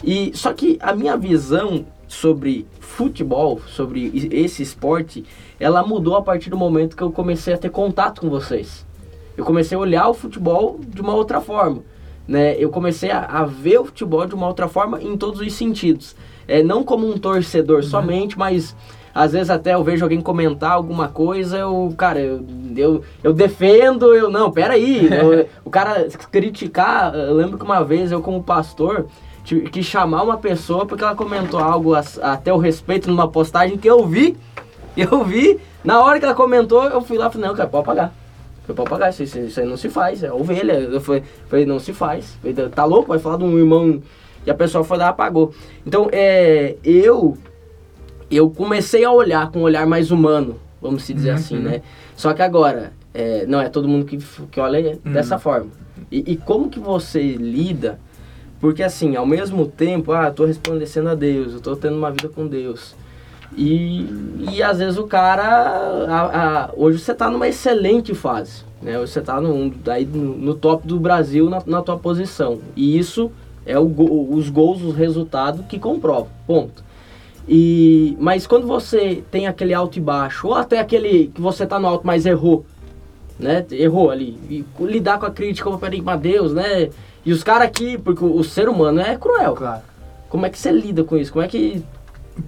E, 0.04 0.32
só 0.36 0.54
que 0.54 0.78
a 0.82 0.94
minha 0.96 1.18
visão 1.18 1.86
sobre 2.08 2.66
futebol, 2.80 3.60
sobre 3.68 4.12
esse 4.32 4.64
esporte, 4.64 5.26
ela 5.60 5.86
mudou 5.86 6.16
a 6.16 6.22
partir 6.22 6.50
do 6.50 6.58
momento 6.58 6.96
que 6.96 7.04
eu 7.04 7.12
comecei 7.12 7.54
a 7.54 7.58
ter 7.58 7.70
contato 7.70 8.22
com 8.22 8.30
vocês. 8.30 8.86
Eu 9.38 9.44
comecei 9.46 9.78
a 9.78 9.82
olhar 9.82 10.08
o 10.08 10.14
futebol 10.14 10.80
de 10.88 11.02
uma 11.02 11.14
outra 11.14 11.42
forma. 11.42 11.82
Né? 12.28 12.56
Eu 12.58 12.70
comecei 12.70 13.12
a, 13.12 13.20
a 13.26 13.46
ver 13.46 13.80
o 13.80 13.86
futebol 13.86 14.26
de 14.26 14.34
uma 14.34 14.48
outra 14.48 14.68
forma 14.68 15.02
em 15.02 15.16
todos 15.18 15.40
os 15.42 15.54
sentidos. 15.54 16.16
É, 16.48 16.64
não 16.64 16.84
como 16.84 17.08
um 17.10 17.18
torcedor 17.18 17.84
somente, 17.84 18.38
mas 18.38 18.76
às 19.14 19.32
vezes 19.32 19.50
até 19.50 19.74
eu 19.74 19.84
vejo 19.84 20.04
alguém 20.04 20.20
comentar 20.20 20.72
alguma 20.72 21.08
coisa, 21.08 21.58
eu, 21.58 21.94
cara, 21.98 22.20
eu, 22.20 22.46
eu, 22.76 23.02
eu 23.24 23.34
defendo, 23.34 24.14
eu 24.14 24.30
não, 24.30 24.52
peraí. 24.52 25.08
eu- 25.12 25.48
o 25.64 25.70
cara 25.70 26.08
criticar, 26.32 27.16
eu 27.16 27.34
lembro 27.34 27.58
que 27.58 27.64
uma 27.64 27.84
vez 27.84 28.12
eu 28.12 28.22
como 28.22 28.44
pastor 28.44 29.06
tive 29.44 29.70
que 29.70 29.82
chamar 29.84 30.24
uma 30.24 30.38
pessoa 30.38 30.86
porque 30.86 31.04
ela 31.04 31.16
comentou 31.16 31.60
algo 31.60 31.94
a, 31.96 32.04
a 32.22 32.36
teu 32.38 32.58
respeito 32.58 33.10
numa 33.10 33.28
postagem 33.28 33.78
que 33.78 33.88
eu 33.90 34.06
vi, 34.06 34.36
eu 34.98 35.24
vi, 35.24 35.60
na 35.84 36.02
hora 36.02 36.20
que 36.20 36.26
ela 36.26 36.36
comentou, 36.36 36.84
eu 36.86 37.02
fui 37.02 37.18
lá 37.18 37.28
e 37.28 37.32
falei, 37.32 37.48
não, 37.48 37.56
cara, 37.56 37.70
pode 37.70 37.86
pagar. 37.86 38.14
Foi 38.66 38.74
pra 38.74 38.84
pagar, 38.86 39.10
isso, 39.10 39.24
isso, 39.24 39.40
isso 39.40 39.60
aí 39.60 39.66
não 39.68 39.78
se 39.78 39.90
faz, 39.90 40.24
é 40.24 40.32
ovelha. 40.32 40.74
Eu 40.74 41.00
falei, 41.00 41.24
falei, 41.48 41.66
não 41.66 41.80
se 41.80 41.94
faz. 41.94 42.36
Falei, 42.42 42.56
tá 42.70 42.84
louco? 42.86 43.10
Vai 43.10 43.20
falar 43.20 43.38
de 43.38 43.44
um 43.44 43.58
irmão. 43.58 44.02
E 44.46 44.50
a 44.50 44.56
pessoa 44.56 44.84
foi 44.84 44.98
lá 44.98 45.06
e 45.06 45.10
apagou. 45.10 45.54
Então, 45.86 46.08
é, 46.12 46.76
eu, 46.84 47.38
eu 48.30 48.50
comecei 48.50 49.04
a 49.04 49.12
olhar 49.12 49.52
com 49.52 49.60
um 49.60 49.64
olhar 49.64 49.86
mais 49.86 50.12
humano, 50.12 50.60
vamos 50.82 51.04
se 51.04 51.14
dizer 51.14 51.30
Uhum, 51.30 51.36
assim, 51.36 51.60
né? 51.60 51.82
Só 52.16 52.34
que 52.34 52.42
agora, 52.42 52.94
é, 53.14 53.46
não 53.46 53.60
é 53.62 53.70
todo 53.70 53.88
mundo 53.88 54.06
que, 54.06 54.18
que 54.52 54.60
olha 54.60 55.00
Uhum. 55.06 55.12
dessa 55.14 55.38
forma. 55.38 55.68
E, 56.12 56.34
e 56.34 56.36
como 56.38 56.70
que 56.70 56.80
você 56.80 57.22
lida? 57.22 58.00
Porque 58.60 58.82
assim, 58.84 59.16
ao 59.16 59.26
mesmo 59.26 59.68
tempo, 59.68 60.12
ah, 60.12 60.28
eu 60.28 60.34
tô 60.34 60.46
resplandecendo 60.46 61.10
a 61.10 61.16
Deus, 61.16 61.54
eu 61.54 61.60
tô 61.60 61.76
tendo 61.76 61.98
uma 61.98 62.10
vida 62.12 62.30
com 62.30 62.48
Deus. 62.48 62.96
E, 63.58 64.06
e 64.52 64.62
às 64.64 64.80
vezes 64.80 64.98
o 64.98 65.06
cara. 65.08 65.44
a- 66.08 66.66
a- 66.66 66.70
hoje 66.76 67.00
você 67.00 67.14
tá 67.14 67.30
numa 67.30 67.48
excelente 67.48 68.14
fase. 68.14 68.64
Né? 68.82 69.00
Hoje 69.00 69.14
você 69.14 69.22
tá 69.22 69.40
no, 69.40 69.74
aí 69.88 70.06
no, 70.06 70.36
no 70.38 70.54
top 70.56 70.86
do 70.88 71.00
Brasil 71.00 71.50
na, 71.50 71.62
na 71.66 71.82
tua 71.82 71.98
posição. 71.98 72.60
E 72.76 72.98
isso 72.98 73.32
é 73.66 73.80
o, 73.80 74.28
os 74.32 74.50
gols, 74.50 74.82
os 74.84 74.96
resultados 74.96 75.66
que 75.68 75.80
comprovam. 75.80 76.28
Ponto. 76.46 76.84
E, 77.48 78.18
mas 78.20 78.46
quando 78.48 78.66
você 78.68 79.24
tem 79.32 79.48
aquele 79.48 79.74
alto 79.74 79.98
e 79.98 80.02
baixo, 80.02 80.48
ou 80.48 80.54
até 80.56 80.80
aquele 80.80 81.28
que 81.34 81.40
você 81.40 81.66
tá 81.66 81.80
no 81.80 81.88
alto, 81.88 82.06
mas 82.06 82.26
errou, 82.26 82.66
né? 83.40 83.64
Errou 83.72 84.10
ali. 84.10 84.38
E 84.50 84.66
lidar 84.84 85.20
com 85.20 85.28
a 85.28 85.32
crítica, 85.32 85.66
como 85.70 85.80
peraí, 85.80 86.02
mas 86.02 86.20
Deus, 86.20 86.54
né? 86.54 86.90
E 87.26 87.32
os 87.32 87.44
caras 87.44 87.68
aqui, 87.68 87.98
porque 87.98 88.24
o, 88.24 88.36
o 88.36 88.44
ser 88.44 88.68
humano 88.68 89.00
é 89.00 89.16
cruel. 89.16 89.54
Claro. 89.56 89.82
Como 90.28 90.46
é 90.46 90.50
que 90.50 90.58
você 90.58 90.72
lida 90.72 91.04
com 91.04 91.16
isso? 91.18 91.32
Como 91.32 91.46
é 91.46 91.48
que. 91.48 91.84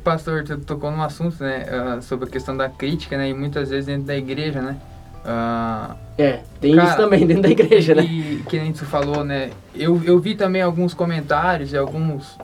Pastor, 0.03 0.43
tu 0.43 0.57
tocou 0.59 0.91
num 0.91 1.01
assunto, 1.01 1.41
né, 1.41 1.65
ah, 1.69 2.01
sobre 2.01 2.27
a 2.27 2.31
questão 2.31 2.55
da 2.55 2.69
crítica, 2.69 3.17
né, 3.17 3.29
e 3.29 3.33
muitas 3.33 3.69
vezes 3.69 3.85
dentro 3.85 4.03
da 4.03 4.15
igreja, 4.15 4.61
né, 4.61 4.77
ah, 5.25 5.95
É, 6.17 6.39
tem 6.61 6.73
Cara, 6.73 6.87
isso 6.87 6.97
também 6.97 7.27
dentro 7.27 7.43
da 7.43 7.49
igreja, 7.49 7.93
né? 7.93 8.03
E 8.03 8.43
que 8.49 8.57
nem 8.57 8.71
tu 8.71 8.85
falou, 8.85 9.25
né? 9.25 9.51
Eu, 9.75 10.01
eu 10.05 10.17
vi 10.19 10.35
também 10.35 10.61
alguns 10.61 10.93
comentários 10.93 11.73
e 11.73 11.77
alguns. 11.77 12.37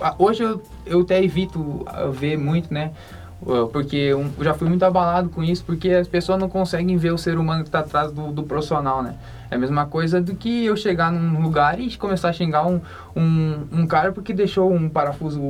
Ah, 0.00 0.14
Hoje 0.18 0.42
eu, 0.42 0.62
eu 0.84 1.00
até 1.00 1.22
evito 1.24 1.84
ver 2.12 2.36
muito, 2.36 2.72
né? 2.72 2.92
Porque 3.72 3.96
eu 3.96 4.26
eu 4.36 4.44
já 4.44 4.52
fui 4.52 4.68
muito 4.68 4.82
abalado 4.84 5.30
com 5.30 5.42
isso, 5.42 5.64
porque 5.64 5.90
as 5.90 6.06
pessoas 6.06 6.38
não 6.38 6.48
conseguem 6.48 6.96
ver 6.96 7.12
o 7.12 7.18
ser 7.18 7.38
humano 7.38 7.62
que 7.62 7.68
está 7.68 7.80
atrás 7.80 8.12
do, 8.12 8.30
do 8.30 8.42
profissional, 8.42 9.02
né? 9.02 9.14
É 9.50 9.54
a 9.54 9.58
mesma 9.58 9.86
coisa 9.86 10.20
do 10.20 10.34
que 10.34 10.64
eu 10.66 10.76
chegar 10.76 11.10
num 11.10 11.40
lugar 11.40 11.80
e 11.80 11.96
começar 11.96 12.28
a 12.28 12.32
xingar 12.32 12.66
um, 12.66 12.80
um, 13.16 13.60
um 13.72 13.86
cara 13.86 14.12
porque 14.12 14.32
deixou 14.34 14.72
um 14.72 14.88
parafuso 14.88 15.40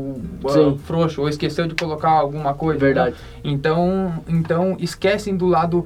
Sim. 0.48 0.78
frouxo 0.84 1.20
ou 1.22 1.28
esqueceu 1.28 1.66
de 1.66 1.74
colocar 1.74 2.10
alguma 2.10 2.54
coisa. 2.54 2.78
Verdade. 2.78 3.12
né? 3.12 3.16
Então, 3.44 4.14
então 4.28 4.76
esquecem 4.78 5.36
do 5.36 5.46
lado. 5.46 5.84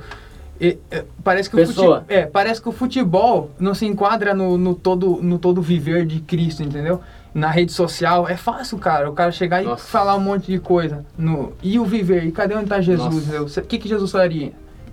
parece 1.24 1.48
que 1.48 1.56
o 1.56 1.58
Pessoa. 1.58 2.00
fute- 2.00 2.12
é, 2.12 2.26
parece 2.26 2.60
que 2.62 2.68
o 2.68 2.72
futebol 2.72 3.50
não 3.58 3.74
se 3.74 3.86
enquadra 3.86 4.34
no, 4.34 4.56
no 4.58 4.74
todo 4.74 5.18
no 5.22 5.38
todo 5.38 5.60
viver 5.62 6.04
de 6.06 6.20
Cristo, 6.20 6.62
entendeu? 6.62 7.00
Na 7.34 7.48
rede 7.50 7.72
social 7.72 8.28
é 8.28 8.36
fácil, 8.36 8.76
cara, 8.76 9.08
o 9.08 9.14
cara 9.14 9.32
chegar 9.32 9.62
Nossa. 9.62 9.82
e 9.86 9.90
falar 9.90 10.14
um 10.16 10.20
monte 10.20 10.52
de 10.52 10.58
coisa. 10.58 11.02
No, 11.16 11.52
e 11.62 11.78
o 11.78 11.84
viver? 11.84 12.24
E 12.26 12.30
cadê 12.30 12.54
onde 12.54 12.66
tá 12.66 12.78
Jesus? 12.80 13.26
O 13.56 13.62
que, 13.62 13.78
que 13.78 13.88
Jesus 13.88 14.10
faria? 14.12 14.52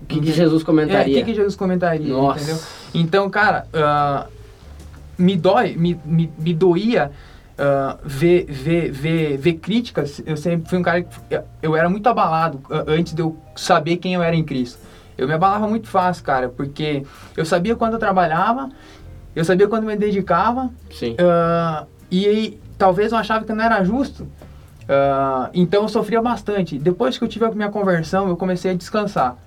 O 0.09 0.13
que, 0.13 0.21
que 0.21 0.31
Jesus 0.33 0.61
É, 0.61 0.63
o 0.63 0.65
comentaria? 0.65 1.19
que, 1.19 1.23
que 1.23 1.35
Jesus 1.35 1.55
comentaria, 1.55 2.11
Nossa. 2.11 2.39
entendeu? 2.39 2.59
Então, 2.95 3.29
cara, 3.29 3.67
ah, 3.71 4.25
me 5.17 5.35
dói, 5.37 5.75
me, 5.75 5.99
me, 6.03 6.31
me 6.35 6.51
doía 6.51 7.11
ah, 7.59 7.95
ver, 8.03 8.45
ver, 8.45 8.91
ver, 8.91 9.37
ver 9.37 9.53
críticas. 9.53 10.19
Eu 10.25 10.35
sempre 10.35 10.67
fui 10.67 10.79
um 10.79 10.81
cara 10.81 11.03
que 11.03 11.15
eu- 11.61 11.75
era 11.75 11.87
muito 11.87 12.07
abalado 12.09 12.59
ah, 12.71 12.85
antes 12.87 13.13
de 13.13 13.21
eu 13.21 13.37
saber 13.55 13.97
quem 13.97 14.15
eu 14.15 14.23
era 14.23 14.35
em 14.35 14.43
Cristo. 14.43 14.79
Eu 15.15 15.27
me 15.27 15.33
abalava 15.33 15.67
muito 15.67 15.87
fácil, 15.87 16.23
cara, 16.23 16.49
porque 16.49 17.03
eu 17.37 17.45
sabia 17.45 17.75
quando 17.75 17.93
eu 17.93 17.99
trabalhava, 17.99 18.69
eu 19.35 19.45
sabia 19.45 19.67
quando 19.67 19.83
eu 19.83 19.89
me 19.89 19.95
dedicava, 19.95 20.71
Sim. 20.89 21.15
ah, 21.19 21.85
e 22.09 22.25
aí, 22.25 22.59
talvez 22.79 23.11
eu 23.11 23.17
achava 23.19 23.45
que 23.45 23.53
não 23.53 23.63
era 23.63 23.83
justo. 23.83 24.27
Ah, 24.87 25.51
então 25.53 25.83
eu 25.83 25.87
sofria 25.87 26.19
bastante. 26.19 26.79
Depois 26.79 27.15
que 27.15 27.23
eu 27.23 27.27
tive 27.27 27.45
a 27.45 27.51
minha 27.51 27.69
conversão, 27.69 28.27
eu 28.27 28.35
comecei 28.35 28.71
a 28.71 28.73
descansar. 28.73 29.37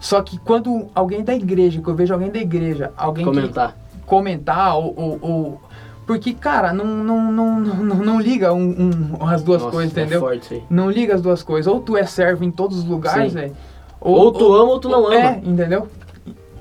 Só 0.00 0.20
que 0.22 0.38
quando 0.38 0.88
alguém 0.94 1.22
da 1.22 1.34
igreja, 1.34 1.80
que 1.80 1.88
eu 1.88 1.94
vejo 1.94 2.12
alguém 2.12 2.30
da 2.30 2.38
igreja, 2.40 2.92
alguém 2.96 3.24
que 3.26 3.30
Comentar. 3.30 3.76
comentar 4.06 4.76
ou, 4.76 4.94
ou- 4.96 5.18
ou- 5.20 5.60
porque 6.06 6.32
cara 6.34 6.72
não 6.72 6.84
não, 7.04 7.30
não, 7.30 7.60
não, 7.60 7.96
não 7.96 8.20
liga 8.20 8.52
um, 8.52 9.14
um- 9.20 9.26
as 9.28 9.42
duas 9.44 9.60
Nossa, 9.62 9.72
coisas 9.76 9.96
é 9.96 10.00
entendeu 10.00 10.18
forte 10.20 10.42
isso 10.42 10.54
aí. 10.54 10.62
não 10.68 10.90
liga 10.90 11.14
as 11.14 11.20
duas 11.22 11.42
coisas 11.42 11.72
ou 11.72 11.80
tu 11.80 11.96
é 11.96 12.04
servo 12.04 12.42
em 12.42 12.50
todos 12.50 12.78
os 12.78 12.84
lugares 12.84 13.32
velho 13.34 13.54
Ou 14.00 14.32
tu 14.32 14.52
ama 14.54 14.72
ou 14.72 14.80
tu 14.80 14.88
não 14.88 15.12
é 15.12 15.26
ama. 15.34 15.36
entendeu 15.44 15.86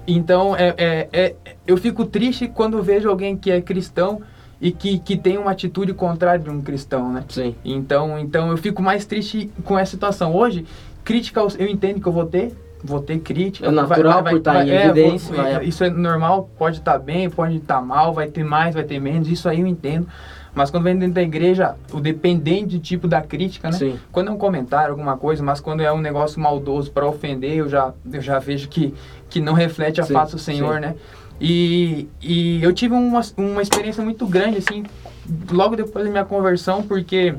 Então, 0.05 0.55
é, 0.55 0.73
é, 0.77 1.09
é, 1.13 1.35
eu 1.67 1.77
fico 1.77 2.03
triste 2.05 2.47
quando 2.47 2.81
vejo 2.83 3.09
alguém 3.09 3.37
que 3.37 3.49
é 3.51 3.61
cristão 3.61 4.21
e 4.59 4.71
que, 4.71 4.99
que 4.99 5.15
tem 5.15 5.37
uma 5.37 5.51
atitude 5.51 5.93
contrária 5.93 6.39
de 6.43 6.49
um 6.49 6.61
cristão, 6.61 7.11
né? 7.13 7.23
Sim. 7.29 7.55
Então, 7.63 8.17
então 8.19 8.49
eu 8.51 8.57
fico 8.57 8.81
mais 8.81 9.05
triste 9.05 9.49
com 9.63 9.77
essa 9.77 9.91
situação. 9.91 10.35
Hoje, 10.35 10.65
crítica 11.03 11.41
eu 11.57 11.67
entendo 11.67 12.01
que 12.01 12.07
eu 12.07 12.11
vou 12.11 12.25
ter, 12.25 12.53
vou 12.83 12.99
ter 13.01 13.19
crítica. 13.19 13.67
É 13.67 13.71
natural 13.71 14.23
por 14.23 14.37
estar 14.37 14.65
em 14.65 14.69
é, 14.71 14.85
evidência. 14.85 15.33
vou- 15.35 15.43
vai- 15.43 15.65
Isso 15.65 15.83
é 15.83 15.89
normal, 15.89 16.49
pode 16.57 16.77
estar 16.77 16.97
bem, 16.97 17.29
pode 17.29 17.57
estar 17.57 17.81
mal, 17.81 18.13
vai 18.13 18.27
ter 18.27 18.43
mais, 18.43 18.73
vai 18.73 18.83
ter 18.83 18.99
menos, 18.99 19.27
isso 19.27 19.47
aí 19.49 19.59
eu 19.61 19.67
entendo. 19.67 20.07
Mas 20.55 20.71
quando 20.71 20.83
vem 20.83 20.97
dentro 20.97 21.13
da 21.13 21.21
igreja, 21.21 21.75
o 21.93 21.99
dependente 21.99 22.79
tipo 22.79 23.07
da 23.07 23.21
crítica, 23.21 23.69
né? 23.69 23.77
Sim. 23.77 23.99
Quando 24.11 24.29
é 24.29 24.31
um 24.31 24.37
comentário, 24.37 24.91
alguma 24.91 25.15
coisa, 25.15 25.43
mas 25.43 25.59
quando 25.59 25.81
é 25.81 25.91
um 25.93 25.99
negócio 26.01 26.39
maldoso 26.41 26.91
para 26.91 27.05
ofender, 27.07 27.55
eu 27.57 27.69
já, 27.69 27.93
eu 28.11 28.19
já 28.21 28.39
vejo 28.39 28.67
que, 28.67 28.93
que 29.29 29.39
não 29.39 29.53
reflete 29.53 30.01
a 30.01 30.03
Sim, 30.03 30.13
face 30.13 30.31
do 30.33 30.39
Senhor, 30.39 30.75
sim. 30.75 30.81
né? 30.81 30.95
E, 31.39 32.09
e 32.21 32.61
eu 32.63 32.73
tive 32.73 32.93
uma, 32.95 33.21
uma 33.37 33.61
experiência 33.61 34.03
muito 34.03 34.25
grande, 34.25 34.57
assim, 34.57 34.83
logo 35.51 35.75
depois 35.75 36.03
da 36.03 36.11
minha 36.11 36.25
conversão, 36.25 36.81
porque 36.83 37.33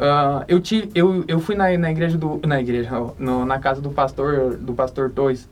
ah, 0.00 0.44
eu, 0.48 0.60
tive, 0.60 0.90
eu, 0.94 1.24
eu 1.28 1.38
fui 1.40 1.54
na, 1.54 1.76
na 1.76 1.90
igreja 1.90 2.16
do. 2.16 2.40
Na 2.46 2.60
igreja, 2.60 2.90
no- 3.18 3.44
na 3.44 3.58
casa 3.58 3.80
do 3.80 3.90
pastor, 3.90 4.56
do 4.56 4.72
pastor 4.72 5.10
Tois 5.10 5.48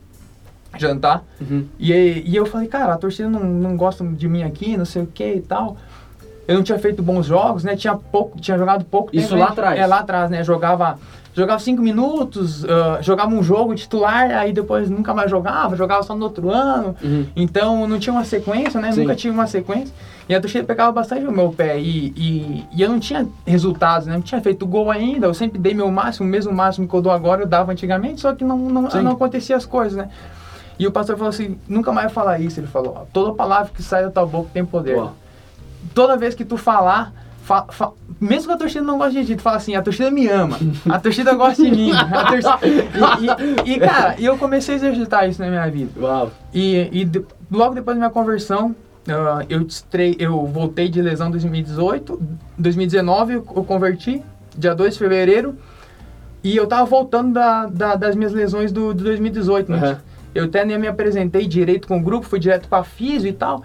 jantar. 0.77 1.23
Uhum. 1.41 1.65
E, 1.79 1.91
e 2.25 2.35
eu 2.35 2.45
falei, 2.45 2.67
cara, 2.67 2.93
a 2.93 2.97
torcida 2.97 3.29
não, 3.29 3.43
não 3.43 3.75
gosta 3.77 4.03
de 4.05 4.27
mim 4.27 4.43
aqui, 4.43 4.77
não 4.77 4.85
sei 4.85 5.01
o 5.03 5.07
que 5.07 5.33
e 5.35 5.41
tal. 5.41 5.77
Eu 6.49 6.55
não 6.55 6.63
tinha 6.63 6.79
feito 6.79 7.03
bons 7.03 7.27
jogos, 7.27 7.63
né? 7.63 7.75
Tinha 7.75 7.95
pouco, 7.95 8.39
tinha 8.41 8.57
jogado 8.57 8.83
pouco 8.83 9.15
Isso 9.15 9.29
tempo, 9.29 9.39
lá 9.39 9.49
atrás? 9.49 9.79
É, 9.79 9.85
lá 9.85 9.99
atrás, 9.99 10.31
né? 10.31 10.43
Jogava, 10.43 10.97
jogava 11.31 11.59
cinco 11.59 11.79
minutos, 11.79 12.65
ah, 12.65 12.97
jogava 13.03 13.29
um 13.35 13.43
jogo 13.43 13.75
titular, 13.75 14.31
aí 14.31 14.51
depois 14.51 14.89
nunca 14.89 15.13
mais 15.13 15.29
jogava, 15.29 15.75
jogava 15.75 16.01
só 16.01 16.15
no 16.15 16.23
outro 16.23 16.49
ano. 16.49 16.95
Uhum. 17.03 17.27
Então 17.35 17.87
não 17.87 17.99
tinha 17.99 18.11
uma 18.11 18.25
sequência, 18.25 18.81
né? 18.81 18.91
Sim. 18.91 19.01
Nunca 19.01 19.15
tive 19.15 19.31
uma 19.31 19.45
sequência. 19.45 19.93
E 20.27 20.33
a 20.33 20.41
torcida 20.41 20.63
pegava 20.63 20.91
bastante 20.91 21.21
no 21.21 21.31
meu 21.31 21.51
pé. 21.51 21.79
E, 21.79 22.13
e, 22.17 22.65
e 22.75 22.81
eu 22.81 22.89
não 22.89 22.99
tinha 22.99 23.27
resultados, 23.45 24.07
né? 24.07 24.15
Não 24.15 24.21
tinha 24.23 24.41
feito 24.41 24.65
gol 24.65 24.89
ainda. 24.89 25.27
Eu 25.27 25.35
sempre 25.35 25.59
dei 25.59 25.75
meu 25.75 25.91
máximo, 25.91 26.25
o 26.25 26.29
mesmo 26.31 26.51
máximo 26.51 26.87
que 26.87 26.95
eu 26.95 27.01
dou 27.01 27.11
agora, 27.11 27.43
eu 27.43 27.47
dava 27.47 27.71
antigamente, 27.71 28.21
só 28.21 28.33
que 28.33 28.43
não, 28.43 28.57
não, 28.57 28.81
não 28.81 29.11
acontecia 29.11 29.55
as 29.55 29.67
coisas, 29.67 29.95
né? 29.95 30.09
E 30.79 30.87
o 30.87 30.91
pastor 30.91 31.15
falou 31.15 31.29
assim: 31.29 31.59
nunca 31.67 31.91
mais 31.91 32.11
falar 32.11 32.39
isso. 32.39 32.59
Ele 32.59 32.65
falou: 32.65 33.07
toda 33.13 33.33
palavra 33.33 33.71
que 33.71 33.83
sai 33.83 34.01
da 34.01 34.09
tua 34.09 34.25
boca 34.25 34.49
tem 34.51 34.65
poder. 34.65 34.95
Uau. 34.95 35.13
Toda 35.93 36.15
vez 36.17 36.35
que 36.35 36.45
tu 36.45 36.57
falar, 36.57 37.13
fa- 37.43 37.65
fa- 37.69 37.91
mesmo 38.19 38.47
que 38.47 38.53
a 38.53 38.57
torcida 38.57 38.81
não 38.83 38.97
goste 38.97 39.19
de 39.21 39.25
ti, 39.27 39.35
tu 39.35 39.41
fala 39.41 39.57
assim: 39.57 39.75
a 39.75 39.81
torcida 39.81 40.11
me 40.11 40.27
ama, 40.27 40.57
a 40.89 40.99
torcida 40.99 41.33
gosta 41.33 41.63
de 41.63 41.71
mim. 41.71 41.91
a 41.95 42.25
torcida- 42.25 42.59
E, 43.65 43.71
e- 43.71 43.73
e, 43.75 43.79
cara, 43.79 44.15
eu 44.19 44.37
comecei 44.37 44.75
a 44.75 44.77
exercitar 44.77 45.27
isso 45.29 45.41
na 45.41 45.47
minha 45.49 45.67
vida. 45.69 45.91
Uau. 45.99 46.31
E, 46.53 46.89
e 46.91 47.05
de- 47.05 47.25
logo 47.51 47.73
depois 47.75 47.95
da 47.95 47.99
minha 47.99 48.09
conversão, 48.11 48.75
ah, 49.07 49.43
eu, 49.49 49.61
estrei, 49.63 50.15
eu 50.19 50.45
voltei 50.45 50.87
de 50.89 51.01
lesão 51.01 51.27
em 51.27 51.31
2018. 51.31 52.21
2019 52.57 53.33
eu 53.33 53.45
eu 53.55 53.63
converti, 53.63 54.21
dia 54.57 54.75
2 54.75 54.93
de 54.93 54.99
fevereiro. 54.99 55.55
E 56.43 56.55
eu 56.55 56.67
tava 56.67 56.85
voltando 56.85 57.33
da, 57.33 57.65
da- 57.65 57.95
das 57.95 58.15
minhas 58.15 58.31
lesões 58.31 58.71
do, 58.71 58.93
do 58.93 59.03
2018, 59.03 59.71
né? 59.71 59.77
Aham. 59.77 59.97
Eu 60.35 60.45
até 60.45 60.63
nem 60.63 60.77
me 60.77 60.87
apresentei 60.87 61.47
direito 61.47 61.87
com 61.87 61.97
o 61.97 62.01
grupo, 62.01 62.25
fui 62.25 62.39
direto 62.39 62.67
pra 62.69 62.83
físio 62.83 63.27
e 63.27 63.33
tal. 63.33 63.63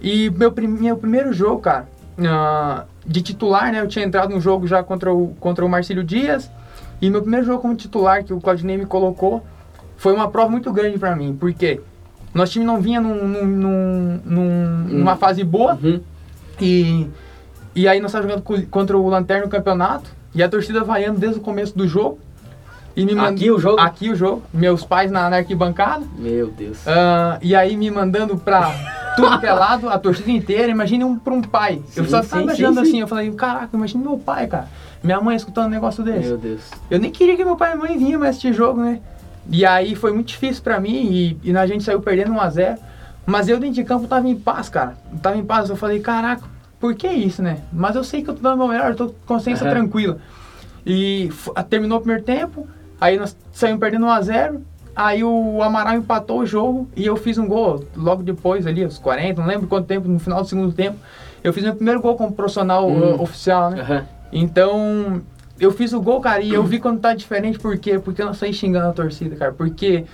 E 0.00 0.30
meu, 0.30 0.52
meu 0.56 0.96
primeiro 0.96 1.32
jogo, 1.32 1.60
cara, 1.60 1.86
ah, 2.26 2.84
de 3.06 3.22
titular, 3.22 3.70
né? 3.72 3.80
Eu 3.80 3.88
tinha 3.88 4.04
entrado 4.04 4.34
no 4.34 4.40
jogo 4.40 4.66
já 4.66 4.82
contra 4.82 5.12
o, 5.12 5.28
contra 5.40 5.64
o 5.64 5.68
Marcílio 5.68 6.02
Dias. 6.04 6.50
E 7.00 7.08
meu 7.10 7.20
primeiro 7.22 7.46
jogo 7.46 7.60
como 7.62 7.74
titular, 7.74 8.22
que 8.24 8.32
o 8.32 8.40
Claudinei 8.40 8.76
me 8.76 8.86
colocou, 8.86 9.42
foi 9.96 10.12
uma 10.14 10.28
prova 10.30 10.50
muito 10.50 10.72
grande 10.72 10.98
pra 10.98 11.14
mim. 11.16 11.36
Porque 11.38 11.80
nosso 12.34 12.52
time 12.52 12.64
não 12.64 12.80
vinha 12.80 13.00
num, 13.00 13.26
num- 13.26 13.46
num- 13.46 14.20
num- 14.24 14.84
numa 14.98 15.16
fase 15.16 15.42
boa. 15.44 15.78
Uhum. 15.82 16.00
E, 16.60 17.06
e 17.74 17.88
aí 17.88 18.00
nós 18.00 18.10
estávamos 18.10 18.32
jogando 18.34 18.44
co- 18.44 18.66
contra 18.70 18.96
o 18.98 19.08
Lanterna 19.08 19.44
no 19.44 19.50
campeonato. 19.50 20.10
E 20.34 20.42
a 20.42 20.48
torcida 20.48 20.84
vaiando 20.84 21.18
desde 21.18 21.38
o 21.38 21.42
começo 21.42 21.76
do 21.76 21.88
jogo. 21.88 22.18
E 22.94 23.04
me 23.04 23.14
mand- 23.14 23.34
Aqui 23.34 23.50
o 23.50 23.58
jogo? 23.58 23.80
Aqui 23.80 24.10
o 24.10 24.14
jogo. 24.16 24.42
Meus 24.52 24.84
pais 24.84 25.10
na, 25.10 25.28
na 25.30 25.36
arquibancada. 25.38 26.04
Meu 26.18 26.48
Deus. 26.48 26.86
Ah, 26.86 27.38
e 27.40 27.54
aí 27.54 27.76
me 27.76 27.90
mandando 27.90 28.36
pra 28.36 28.72
tudo 29.20 29.40
que 29.40 29.46
é 29.46 29.50
a 29.50 29.98
torcida 29.98 30.30
inteira. 30.30 30.70
Imagine 30.70 31.04
um, 31.04 31.18
pra 31.18 31.32
um 31.32 31.42
pai. 31.42 31.82
eu 31.96 32.04
Sim, 32.04 32.10
só 32.10 32.22
sim, 32.22 32.28
tava 32.28 32.40
sim, 32.40 32.44
imaginando 32.44 32.74
sim. 32.76 32.88
assim. 32.88 33.00
Eu 33.00 33.08
falei, 33.08 33.30
caraca, 33.32 33.76
imagine 33.76 34.02
meu 34.02 34.18
pai, 34.18 34.46
cara. 34.46 34.68
Minha 35.02 35.20
mãe 35.20 35.36
escutando 35.36 35.66
um 35.66 35.70
negócio 35.70 36.02
desse. 36.04 36.28
Meu 36.28 36.38
Deus. 36.38 36.60
Eu 36.90 36.98
nem 36.98 37.10
queria 37.10 37.36
que 37.36 37.44
meu 37.44 37.56
pai 37.56 37.72
e 37.74 37.76
mãe 37.76 37.96
vinham 37.96 38.20
mais 38.20 38.30
assistir 38.30 38.52
jogo, 38.52 38.80
né? 38.82 39.00
E 39.50 39.64
aí 39.64 39.94
foi 39.94 40.12
muito 40.12 40.28
difícil 40.28 40.62
pra 40.62 40.78
mim 40.78 41.10
e, 41.10 41.50
e 41.50 41.56
a 41.56 41.66
gente 41.66 41.82
saiu 41.84 42.00
perdendo 42.00 42.32
1x0. 42.32 42.78
Mas 43.26 43.48
eu 43.48 43.58
dentro 43.58 43.76
de 43.76 43.84
campo 43.84 44.06
tava 44.06 44.28
em 44.28 44.36
paz, 44.36 44.68
cara. 44.68 44.96
Tava 45.22 45.36
em 45.36 45.44
paz. 45.44 45.70
Eu 45.70 45.76
falei, 45.76 46.00
caraca, 46.00 46.42
por 46.78 46.94
que 46.94 47.08
isso, 47.08 47.42
né? 47.42 47.58
Mas 47.72 47.96
eu 47.96 48.02
sei 48.04 48.22
que 48.22 48.30
eu 48.30 48.34
tô 48.34 48.40
dando 48.42 48.54
o 48.54 48.58
meu 48.58 48.68
melhor, 48.68 48.90
eu 48.90 48.96
tô 48.96 49.06
com 49.08 49.14
consciência 49.26 49.64
Aham. 49.64 49.74
tranquila. 49.74 50.18
E 50.84 51.30
terminou 51.68 51.98
o 51.98 52.00
primeiro 52.00 52.24
tempo, 52.24 52.66
aí 53.00 53.18
nós 53.18 53.36
saímos 53.52 53.80
perdendo 53.80 54.06
1x0. 54.06 54.60
Aí 55.02 55.24
o 55.24 55.62
Amaral 55.62 55.94
empatou 55.94 56.40
o 56.40 56.46
jogo 56.46 56.86
e 56.94 57.06
eu 57.06 57.16
fiz 57.16 57.38
um 57.38 57.46
gol 57.48 57.82
logo 57.96 58.22
depois 58.22 58.66
ali, 58.66 58.84
aos 58.84 58.98
40, 58.98 59.40
não 59.40 59.48
lembro 59.48 59.66
quanto 59.66 59.86
tempo, 59.86 60.06
no 60.06 60.18
final 60.18 60.42
do 60.42 60.46
segundo 60.46 60.72
tempo. 60.74 60.98
Eu 61.42 61.54
fiz 61.54 61.64
meu 61.64 61.74
primeiro 61.74 62.02
gol 62.02 62.16
como 62.16 62.32
profissional 62.32 62.86
Hum. 62.86 63.14
uh, 63.14 63.22
oficial, 63.22 63.70
né? 63.70 63.80
Aham. 63.80 64.06
Então, 64.30 65.22
eu 65.58 65.70
fiz 65.72 65.94
o 65.94 66.00
gol, 66.02 66.20
cara, 66.20 66.42
e 66.42 66.52
eu 66.52 66.62
vi 66.62 66.78
quando 66.78 67.00
tá 67.00 67.14
diferente, 67.14 67.58
por 67.58 67.78
quê? 67.78 67.98
Porque 67.98 68.20
eu 68.20 68.26
não 68.26 68.34
saí 68.34 68.52
xingando 68.52 68.88
a 68.88 68.92
torcida, 68.92 69.34
cara, 69.36 69.52
porque 69.52 70.04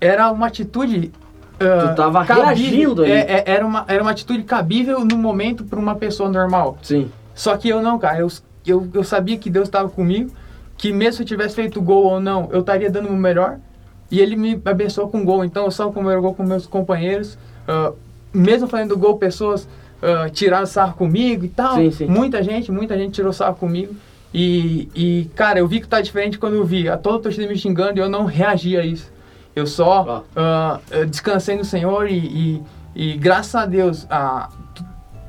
era 0.00 0.30
uma 0.30 0.46
atitude. 0.46 1.10
ah, 1.58 1.88
Tu 1.88 1.96
tava 1.96 2.24
cabível. 2.24 2.44
reagindo 2.46 3.02
ali. 3.02 3.10
É, 3.12 3.32
é, 3.32 3.44
era, 3.46 3.66
uma, 3.66 3.84
era 3.88 4.00
uma 4.00 4.12
atitude 4.12 4.44
cabível 4.44 5.04
no 5.04 5.16
momento 5.18 5.64
pra 5.64 5.78
uma 5.78 5.96
pessoa 5.96 6.28
normal. 6.28 6.78
Sim. 6.82 7.10
Só 7.34 7.56
que 7.56 7.68
eu 7.68 7.82
não, 7.82 7.98
cara, 7.98 8.20
eu, 8.20 8.28
eu, 8.64 8.88
eu 8.94 9.02
sabia 9.02 9.36
que 9.36 9.50
Deus 9.50 9.66
estava 9.66 9.88
comigo, 9.88 10.30
que 10.76 10.92
mesmo 10.92 11.14
se 11.14 11.22
eu 11.22 11.26
tivesse 11.26 11.56
feito 11.56 11.82
gol 11.82 12.04
ou 12.04 12.20
não, 12.20 12.48
eu 12.52 12.60
estaria 12.60 12.88
dando 12.90 13.08
o 13.08 13.16
melhor, 13.16 13.58
e 14.10 14.20
Ele 14.20 14.36
me 14.36 14.60
abençoou 14.64 15.08
com 15.08 15.24
gol, 15.24 15.44
então 15.44 15.64
eu 15.64 15.70
só 15.70 15.88
o 15.88 15.92
primeiro 15.92 16.20
gol 16.20 16.34
com 16.34 16.42
meus 16.42 16.66
companheiros, 16.66 17.38
ah, 17.68 17.92
mesmo 18.32 18.66
fazendo 18.68 18.96
gol, 18.96 19.16
pessoas 19.18 19.68
ah, 20.02 20.28
tiraram 20.30 20.66
sarro 20.66 20.94
comigo 20.94 21.44
e 21.44 21.48
tal. 21.48 21.76
Sim, 21.76 21.90
sim. 21.90 22.06
Muita 22.06 22.42
gente, 22.42 22.70
muita 22.72 22.96
gente 22.96 23.12
tirou 23.12 23.32
sarro 23.32 23.54
comigo. 23.56 23.94
E, 24.32 24.88
e, 24.94 25.30
cara, 25.34 25.58
eu 25.58 25.66
vi 25.66 25.80
que 25.80 25.88
tá 25.88 26.00
diferente 26.00 26.38
quando 26.38 26.54
eu 26.54 26.64
vi 26.64 26.88
a 26.88 26.96
toda 26.96 27.16
a 27.16 27.20
torcida 27.20 27.48
me 27.48 27.56
xingando 27.56 27.98
e 27.98 28.02
eu 28.02 28.08
não 28.08 28.24
reagi 28.24 28.76
a 28.76 28.84
isso. 28.84 29.10
Eu 29.56 29.66
só 29.66 30.24
ah, 30.36 30.78
descansei 31.08 31.56
no 31.56 31.64
Senhor 31.64 32.08
e, 32.08 32.16
e, 32.16 32.62
e 32.94 33.16
graças 33.16 33.54
a 33.56 33.66
Deus, 33.66 34.06
a, 34.08 34.48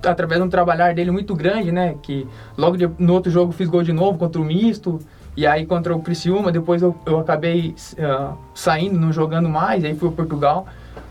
através 0.06 0.39
de 0.39 0.48
um 0.48 0.50
trabalhar 0.50 0.94
dele 0.94 1.10
muito 1.12 1.34
grande, 1.36 1.72
né? 1.72 1.96
Que 2.04 2.28
logo 2.58 2.78
de- 2.78 2.89
no 3.00 3.13
outro 3.13 3.32
jogo 3.32 3.52
fiz 3.52 3.67
gol 3.67 3.82
de 3.84 3.91
novo 3.91 4.17
contra 4.20 4.39
o 4.39 4.46
Misto. 4.46 5.00
E 5.36 5.48
aí 5.48 5.65
contra 5.65 5.96
o 5.96 6.02
Criciúma, 6.02 6.52
depois 6.52 6.82
eu, 6.82 6.96
eu 7.06 7.20
acabei 7.20 7.74
ah, 8.00 8.34
saindo, 8.54 9.00
não 9.00 9.13
jogando 9.13 9.48
mais, 9.48 9.84
aí 9.84 9.96
fui 9.96 10.10
para 10.10 10.17
Portugal, 10.26 10.67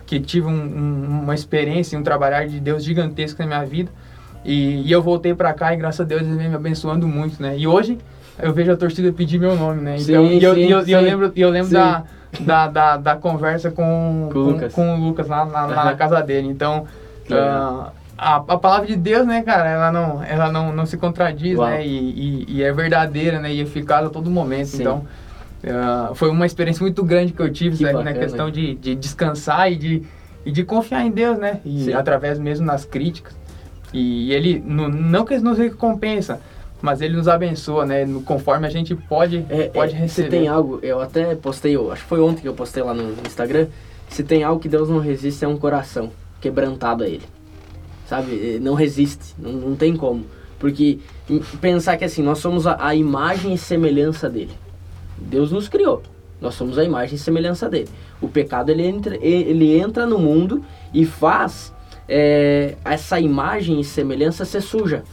que 0.06 0.20
tive 0.20 0.46
um- 0.46 0.50
um- 0.52 1.20
uma 1.22 1.34
experiência, 1.34 1.98
um 1.98 2.02
trabalhar 2.02 2.46
de 2.46 2.60
Deus 2.60 2.84
gigantesco 2.84 3.40
na 3.40 3.46
minha 3.46 3.64
vida. 3.64 3.90
E, 4.44 4.82
e 4.82 4.92
eu 4.92 5.02
voltei 5.02 5.34
para 5.34 5.52
cá 5.52 5.72
e 5.72 5.76
graças 5.76 6.00
a 6.00 6.04
Deus 6.04 6.22
ele 6.22 6.36
vem 6.36 6.48
me 6.48 6.54
abençoando 6.54 7.06
muito, 7.06 7.42
né? 7.42 7.56
E 7.58 7.66
hoje 7.66 7.98
eu 8.38 8.52
vejo 8.52 8.72
a 8.72 8.76
torcida 8.76 9.12
pedir 9.12 9.38
meu 9.38 9.54
nome, 9.56 9.80
né? 9.82 9.96
Então, 9.98 10.26
Sim, 10.26 10.38
e 10.38 10.42
eu, 10.44 10.54
sim, 10.54 10.60
eu, 10.60 10.78
e 10.86 10.92
eu 10.92 10.98
sim. 11.00 11.04
lembro, 11.04 11.32
eu 11.36 11.50
lembro 11.50 11.68
Sim. 11.68 11.74
da, 11.74 12.04
da, 12.40 12.68
da, 12.68 12.96
da 12.96 13.16
conversa 13.16 13.70
com, 13.70 14.30
Com 14.32 14.52
o 14.52 14.70
com, 14.70 14.94
o 14.94 14.96
Lucas 14.98 15.28
lá, 15.28 15.44
na 15.44 15.60
Aham. 15.60 15.96
casa 15.96 16.22
dele. 16.22 16.48
Então, 16.48 16.86
ah, 17.30 17.90
a, 18.22 18.36
a 18.36 18.58
palavra 18.58 18.86
de 18.86 18.96
Deus, 18.96 19.26
né, 19.26 19.42
cara, 19.42 19.68
ela 19.68 19.90
não, 19.90 20.22
ela 20.22 20.52
não, 20.52 20.72
não 20.72 20.84
se 20.84 20.98
contradiz, 20.98 21.56
Uau. 21.56 21.68
né? 21.70 21.86
E, 21.86 22.44
e, 22.48 22.56
e 22.56 22.62
é 22.62 22.70
verdadeira, 22.70 23.40
né? 23.40 23.50
E 23.52 23.60
eficaz 23.60 24.04
a 24.04 24.10
todo 24.10 24.30
momento. 24.30 24.66
Sim. 24.66 24.82
Então, 24.82 25.06
ah, 25.66 26.10
foi 26.14 26.28
uma 26.30 26.44
experiência 26.44 26.82
muito 26.82 27.02
grande 27.02 27.32
que 27.32 27.40
eu 27.40 27.50
tive, 27.50 27.78
Que 27.78 27.84
né, 27.84 27.92
na 27.94 28.12
questão 28.12 28.50
de, 28.50 28.74
de 28.74 28.94
descansar 28.94 29.72
e 29.72 29.76
de, 29.76 30.02
e 30.44 30.52
de 30.52 30.64
confiar 30.64 31.02
em 31.04 31.10
Deus, 31.10 31.38
né? 31.38 31.60
E 31.64 31.84
Sim. 31.84 31.92
através 31.94 32.38
mesmo 32.38 32.66
nas 32.66 32.84
críticas. 32.84 33.34
E 33.92 34.32
ele, 34.32 34.62
no- 34.64 34.88
não 34.88 35.24
que 35.24 35.34
ele 35.34 35.42
nos 35.42 35.56
recompensa, 35.58 36.40
mas 36.82 37.00
ele 37.00 37.16
nos 37.16 37.26
abençoa, 37.26 37.84
né? 37.86 38.04
no- 38.04 38.22
Conforme 38.22 38.66
a 38.66 38.70
gente 38.70 38.94
pode, 38.94 39.44
É, 39.48 39.68
pode 39.68 39.94
é, 39.94 39.98
receber. 39.98 40.24
Se 40.30 40.30
tem 40.30 40.46
algo, 40.46 40.78
eu 40.82 41.00
até 41.00 41.34
postei, 41.34 41.74
eu 41.74 41.90
acho 41.90 42.02
que 42.02 42.08
foi 42.08 42.20
ontem 42.20 42.42
que 42.42 42.48
eu 42.48 42.54
postei 42.54 42.82
lá 42.82 42.92
no 42.94 43.14
Instagram. 43.26 43.66
Se 44.08 44.22
tem 44.22 44.42
algo 44.44 44.60
que 44.60 44.68
Deus 44.68 44.88
não 44.90 44.98
resiste 44.98 45.44
é 45.44 45.48
um 45.48 45.56
coração 45.56 46.10
quebrantado 46.40 47.02
a 47.04 47.08
Ele. 47.08 47.22
Sabe? 48.10 48.56
Eh, 48.56 48.58
Não 48.60 48.74
resiste, 48.74 49.36
não, 49.38 49.52
não 49.52 49.76
tem 49.76 49.96
como. 49.96 50.24
Porque 50.58 50.98
em- 51.28 51.38
pensar 51.60 51.96
que 51.96 52.04
assim, 52.04 52.24
nós 52.24 52.38
somos 52.38 52.66
a, 52.66 52.76
a 52.84 52.92
imagem 52.92 53.54
e 53.54 53.58
semelhança 53.58 54.28
dele. 54.28 54.50
Deus 55.16 55.52
nos 55.52 55.68
criou. 55.68 56.02
Nós 56.40 56.54
somos 56.56 56.76
a 56.76 56.82
imagem 56.82 57.14
e 57.14 57.18
semelhança 57.18 57.68
dele. 57.68 57.88
O 58.20 58.26
pecado 58.26 58.70
ele 58.70 58.84
entra, 58.84 59.16
ele 59.24 59.78
entra 59.78 60.06
no 60.06 60.18
mundo 60.18 60.60
e 60.92 61.06
faz 61.06 61.72
eh, 62.08 62.74
essa 62.84 63.20
imagem 63.20 63.78
e 63.78 63.84
semelhança 63.84 64.44
ser 64.44 64.60
suja. 64.60 65.04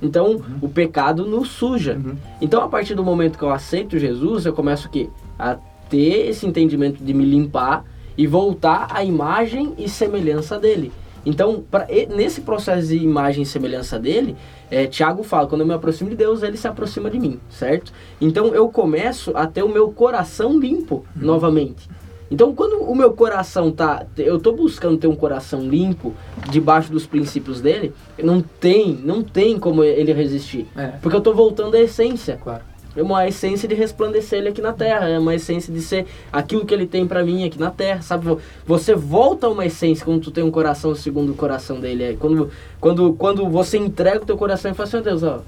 Então, 0.00 0.42
o 0.60 0.68
pecado 0.68 1.26
nos 1.26 1.48
suja. 1.48 1.94
Uhum. 1.94 2.14
Então, 2.40 2.62
a 2.62 2.68
partir 2.68 2.94
do 2.94 3.02
momento 3.02 3.36
que 3.36 3.42
eu 3.44 3.50
aceito 3.50 3.98
Jesus, 3.98 4.46
eu 4.46 4.52
começo? 4.52 4.88
A 5.36 5.56
ter 5.90 6.28
esse 6.28 6.46
entendimento 6.46 7.02
de 7.02 7.12
me 7.12 7.24
limpar 7.24 7.84
e 8.16 8.28
voltar 8.28 8.86
à 8.90 9.02
imagem 9.04 9.74
e 9.76 9.88
semelhança 9.88 10.56
dele. 10.58 10.92
Então, 11.24 11.62
pra, 11.70 11.86
nesse 12.14 12.40
processo 12.40 12.88
de 12.88 12.96
imagem 12.96 13.42
e 13.42 13.46
semelhança 13.46 13.98
dele, 13.98 14.36
é, 14.70 14.86
Tiago 14.86 15.22
fala, 15.22 15.46
quando 15.46 15.60
eu 15.60 15.66
me 15.66 15.74
aproximo 15.74 16.10
de 16.10 16.16
Deus, 16.16 16.42
ele 16.42 16.56
se 16.56 16.66
aproxima 16.66 17.10
de 17.10 17.18
mim, 17.18 17.38
certo? 17.48 17.92
Então 18.20 18.54
eu 18.54 18.68
começo 18.68 19.30
a 19.36 19.46
ter 19.46 19.62
o 19.62 19.68
meu 19.68 19.92
coração 19.92 20.58
limpo 20.58 21.04
novamente. 21.14 21.88
Então, 22.30 22.54
quando 22.54 22.82
o 22.82 22.94
meu 22.94 23.12
coração 23.12 23.70
tá. 23.70 24.06
Eu 24.16 24.38
tô 24.38 24.52
buscando 24.52 24.96
ter 24.96 25.06
um 25.06 25.14
coração 25.14 25.60
limpo, 25.60 26.14
debaixo 26.48 26.90
dos 26.90 27.06
princípios 27.06 27.60
dele, 27.60 27.92
não 28.22 28.40
tem, 28.40 28.98
não 29.04 29.22
tem 29.22 29.58
como 29.58 29.84
ele 29.84 30.14
resistir. 30.14 30.66
É, 30.74 30.92
Porque 31.02 31.14
eu 31.14 31.20
tô 31.20 31.34
voltando 31.34 31.74
à 31.74 31.80
essência. 31.80 32.38
claro. 32.42 32.71
É 32.94 33.02
uma 33.02 33.26
essência 33.26 33.66
de 33.66 33.74
resplandecer 33.74 34.38
ele 34.38 34.48
aqui 34.50 34.60
na 34.60 34.72
terra, 34.72 35.08
é 35.08 35.18
uma 35.18 35.34
essência 35.34 35.72
de 35.72 35.80
ser 35.80 36.06
aquilo 36.30 36.66
que 36.66 36.74
ele 36.74 36.86
tem 36.86 37.06
pra 37.06 37.24
mim 37.24 37.44
aqui 37.44 37.58
na 37.58 37.70
terra, 37.70 38.02
sabe? 38.02 38.26
Vo- 38.26 38.38
Você 38.66 38.94
volta 38.94 39.46
a 39.46 39.50
uma 39.50 39.64
essência 39.64 40.04
quando 40.04 40.20
tu 40.20 40.30
tem 40.30 40.44
um 40.44 40.50
coração 40.50 40.94
segundo 40.94 41.32
o 41.32 41.34
coração 41.34 41.80
dele. 41.80 42.04
É 42.04 42.12
quando, 42.14 42.50
quando, 42.80 43.12
quando 43.14 43.48
você 43.48 43.78
entrega 43.78 44.22
o 44.22 44.26
teu 44.26 44.36
coração 44.36 44.70
e 44.70 44.74
fala 44.74 44.86
assim, 44.88 44.98
"Ó 44.98 45.00
Deus, 45.00 45.22
ó, 45.22 45.40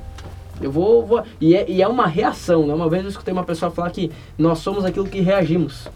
eu 0.62 0.70
vou. 0.70 1.04
vou... 1.04 1.22
E, 1.40 1.54
é, 1.54 1.68
e 1.70 1.82
é 1.82 1.88
uma 1.88 2.06
reação, 2.06 2.66
né? 2.66 2.72
Uma 2.72 2.88
vez 2.88 3.02
eu 3.04 3.10
escutei 3.10 3.32
uma 3.34 3.44
pessoa 3.44 3.70
falar 3.70 3.90
que 3.90 4.10
nós 4.38 4.60
somos 4.60 4.84
aquilo 4.84 5.06
que 5.06 5.20
reagimos. 5.20 5.86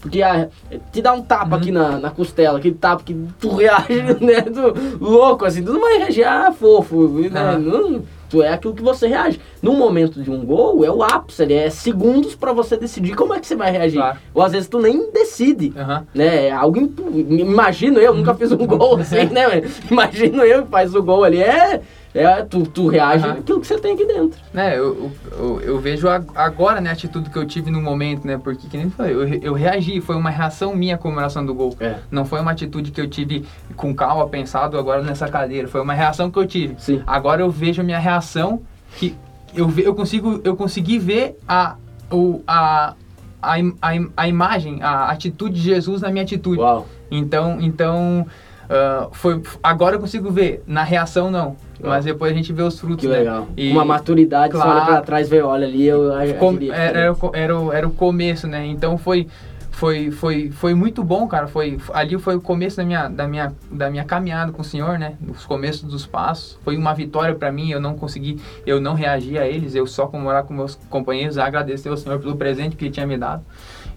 Porque 0.00 0.20
ah, 0.20 0.48
te 0.92 1.00
dá 1.00 1.12
um 1.12 1.22
tapa 1.22 1.54
aqui 1.56 1.70
na, 1.70 1.96
na 1.98 2.10
costela, 2.10 2.58
aquele 2.58 2.74
tapa 2.74 3.04
que 3.04 3.14
tu 3.40 3.54
reage, 3.54 4.02
né? 4.20 4.42
Tu, 4.42 4.98
louco, 5.00 5.44
assim, 5.44 5.62
tu 5.62 5.72
não 5.72 5.80
vai 5.80 5.96
reagir, 5.98 6.24
ah, 6.24 6.50
fofo, 6.52 7.08
né? 7.30 7.40
Aham. 7.40 7.58
Não, 7.60 8.02
tu 8.32 8.42
é 8.42 8.48
aquilo 8.48 8.74
que 8.74 8.82
você 8.82 9.06
reage. 9.06 9.38
No 9.60 9.74
momento 9.74 10.22
de 10.22 10.30
um 10.30 10.42
gol, 10.42 10.82
é 10.82 10.90
o 10.90 11.02
ápice, 11.02 11.52
é 11.52 11.68
segundos 11.68 12.34
pra 12.34 12.50
você 12.50 12.78
decidir 12.78 13.14
como 13.14 13.34
é 13.34 13.38
que 13.38 13.46
você 13.46 13.54
vai 13.54 13.70
reagir. 13.70 13.98
Claro. 13.98 14.18
Ou 14.32 14.42
às 14.42 14.52
vezes 14.52 14.68
tu 14.68 14.80
nem 14.80 15.12
decide. 15.12 15.70
Aham. 15.76 16.06
Né, 16.14 16.50
alguém, 16.50 16.90
imagino 17.28 17.98
eu, 17.98 18.14
nunca 18.14 18.32
fiz 18.34 18.50
um 18.50 18.66
gol 18.66 18.96
assim, 18.96 19.26
né? 19.26 19.62
Imagino 19.90 20.42
eu 20.44 20.62
que 20.64 20.70
faz 20.70 20.94
o 20.94 21.02
gol 21.02 21.24
ali, 21.24 21.42
é, 21.42 21.82
é 22.14 22.42
tu, 22.42 22.62
tu 22.66 22.88
reage 22.88 23.24
Aham. 23.24 23.38
aquilo 23.38 23.60
que 23.60 23.66
você 23.66 23.78
tem 23.78 23.94
aqui 23.94 24.04
dentro. 24.04 24.38
né, 24.52 24.76
eu, 24.76 25.10
eu, 25.32 25.60
eu 25.62 25.80
vejo 25.80 26.08
ag- 26.08 26.26
agora, 26.34 26.80
né, 26.80 26.90
a 26.90 26.92
atitude 26.92 27.30
que 27.30 27.38
eu 27.38 27.46
tive 27.46 27.70
no 27.70 27.80
momento, 27.80 28.26
né, 28.26 28.38
porque, 28.42 28.68
que 28.68 28.76
nem 28.76 28.90
falou, 28.90 29.10
eu, 29.10 29.40
eu 29.42 29.52
reagi, 29.54 30.00
foi 30.00 30.14
uma 30.16 30.28
reação 30.30 30.74
minha 30.76 30.96
à 30.96 30.98
comemoração 30.98 31.44
do 31.44 31.54
gol. 31.54 31.74
É. 31.80 31.96
Não 32.10 32.24
foi 32.24 32.40
uma 32.40 32.50
atitude 32.50 32.90
que 32.90 33.00
eu 33.00 33.08
tive 33.08 33.46
com 33.76 33.94
calma, 33.94 34.28
pensado 34.28 34.78
agora 34.78 35.02
nessa 35.02 35.26
cadeira, 35.28 35.66
foi 35.68 35.80
uma 35.80 35.94
reação 35.94 36.30
que 36.30 36.38
eu 36.38 36.46
tive. 36.46 36.74
Sim. 36.78 37.02
Agora 37.06 37.40
eu 37.40 37.50
vejo 37.50 37.80
a 37.80 37.84
minha 37.84 37.98
reação, 37.98 38.60
que 38.98 39.16
eu, 39.54 39.66
ve, 39.68 39.82
eu, 39.82 39.94
consigo, 39.94 40.40
eu 40.44 40.54
consegui 40.54 40.98
ver 40.98 41.38
a, 41.48 41.76
o, 42.10 42.42
a, 42.46 42.94
a, 43.40 43.54
a, 43.56 43.90
a 44.16 44.28
imagem, 44.28 44.82
a 44.82 45.06
atitude 45.10 45.54
de 45.54 45.62
Jesus 45.62 46.02
na 46.02 46.10
minha 46.10 46.24
atitude. 46.24 46.58
Uau. 46.60 46.86
Então, 47.10 47.58
então 47.60 48.26
ah, 48.72 49.08
foi, 49.12 49.42
agora 49.62 49.96
eu 49.96 50.00
consigo 50.00 50.30
ver, 50.30 50.62
na 50.66 50.82
reação 50.82 51.30
não, 51.30 51.56
mas 51.82 52.04
depois 52.04 52.32
a 52.32 52.34
gente 52.34 52.52
vê 52.52 52.62
os 52.62 52.78
frutos, 52.80 53.00
Que 53.00 53.08
né? 53.08 53.18
legal. 53.18 53.48
E- 53.56 53.70
uma 53.70 53.84
maturidade, 53.84 54.52
você 54.54 54.58
olha 54.62 54.70
Claro. 54.72 54.86
pra 54.86 55.00
trás, 55.02 55.28
vê, 55.28 55.42
olha 55.42 55.66
ali, 55.66 55.84
eu 55.86 56.10
Com- 56.38 56.56
era, 56.72 56.98
era, 56.98 57.16
era, 57.34 57.58
o- 57.60 57.72
era 57.72 57.86
o 57.86 57.90
começo, 57.92 58.46
né? 58.46 58.64
Então 58.66 58.96
foi, 58.96 59.26
foi, 59.70 60.10
foi, 60.10 60.50
foi 60.50 60.74
muito 60.74 61.02
bom, 61.02 61.26
cara. 61.26 61.46
Foi, 61.48 61.78
ali 61.92 62.16
foi 62.18 62.36
o 62.36 62.40
começo 62.40 62.76
da 62.76 62.84
minha, 62.84 63.08
da, 63.08 63.26
minha, 63.26 63.52
da 63.70 63.90
minha 63.90 64.04
caminhada 64.04 64.52
com 64.52 64.62
o 64.62 64.64
Senhor, 64.64 64.98
né? 64.98 65.14
Os 65.28 65.44
começos 65.44 65.82
dos 65.82 66.06
passos. 66.06 66.58
Foi 66.62 66.76
uma 66.76 66.94
vitória 66.94 67.34
para 67.34 67.50
mim. 67.50 67.70
Eu 67.70 67.80
não 67.80 67.94
consegui, 67.94 68.40
eu 68.66 68.80
não 68.80 68.94
reagi 68.94 69.36
a 69.38 69.46
eles. 69.46 69.74
Eu 69.74 69.86
só 69.86 70.06
comemorar 70.06 70.44
com 70.44 70.54
meus 70.54 70.76
companheiros, 70.88 71.36
agradecer 71.38 71.88
ao 71.88 71.96
Senhor 71.96 72.18
pelo 72.20 72.36
presente 72.36 72.76
que 72.76 72.84
Ele 72.84 72.92
tinha 72.92 73.06
me 73.06 73.16
dado. 73.18 73.42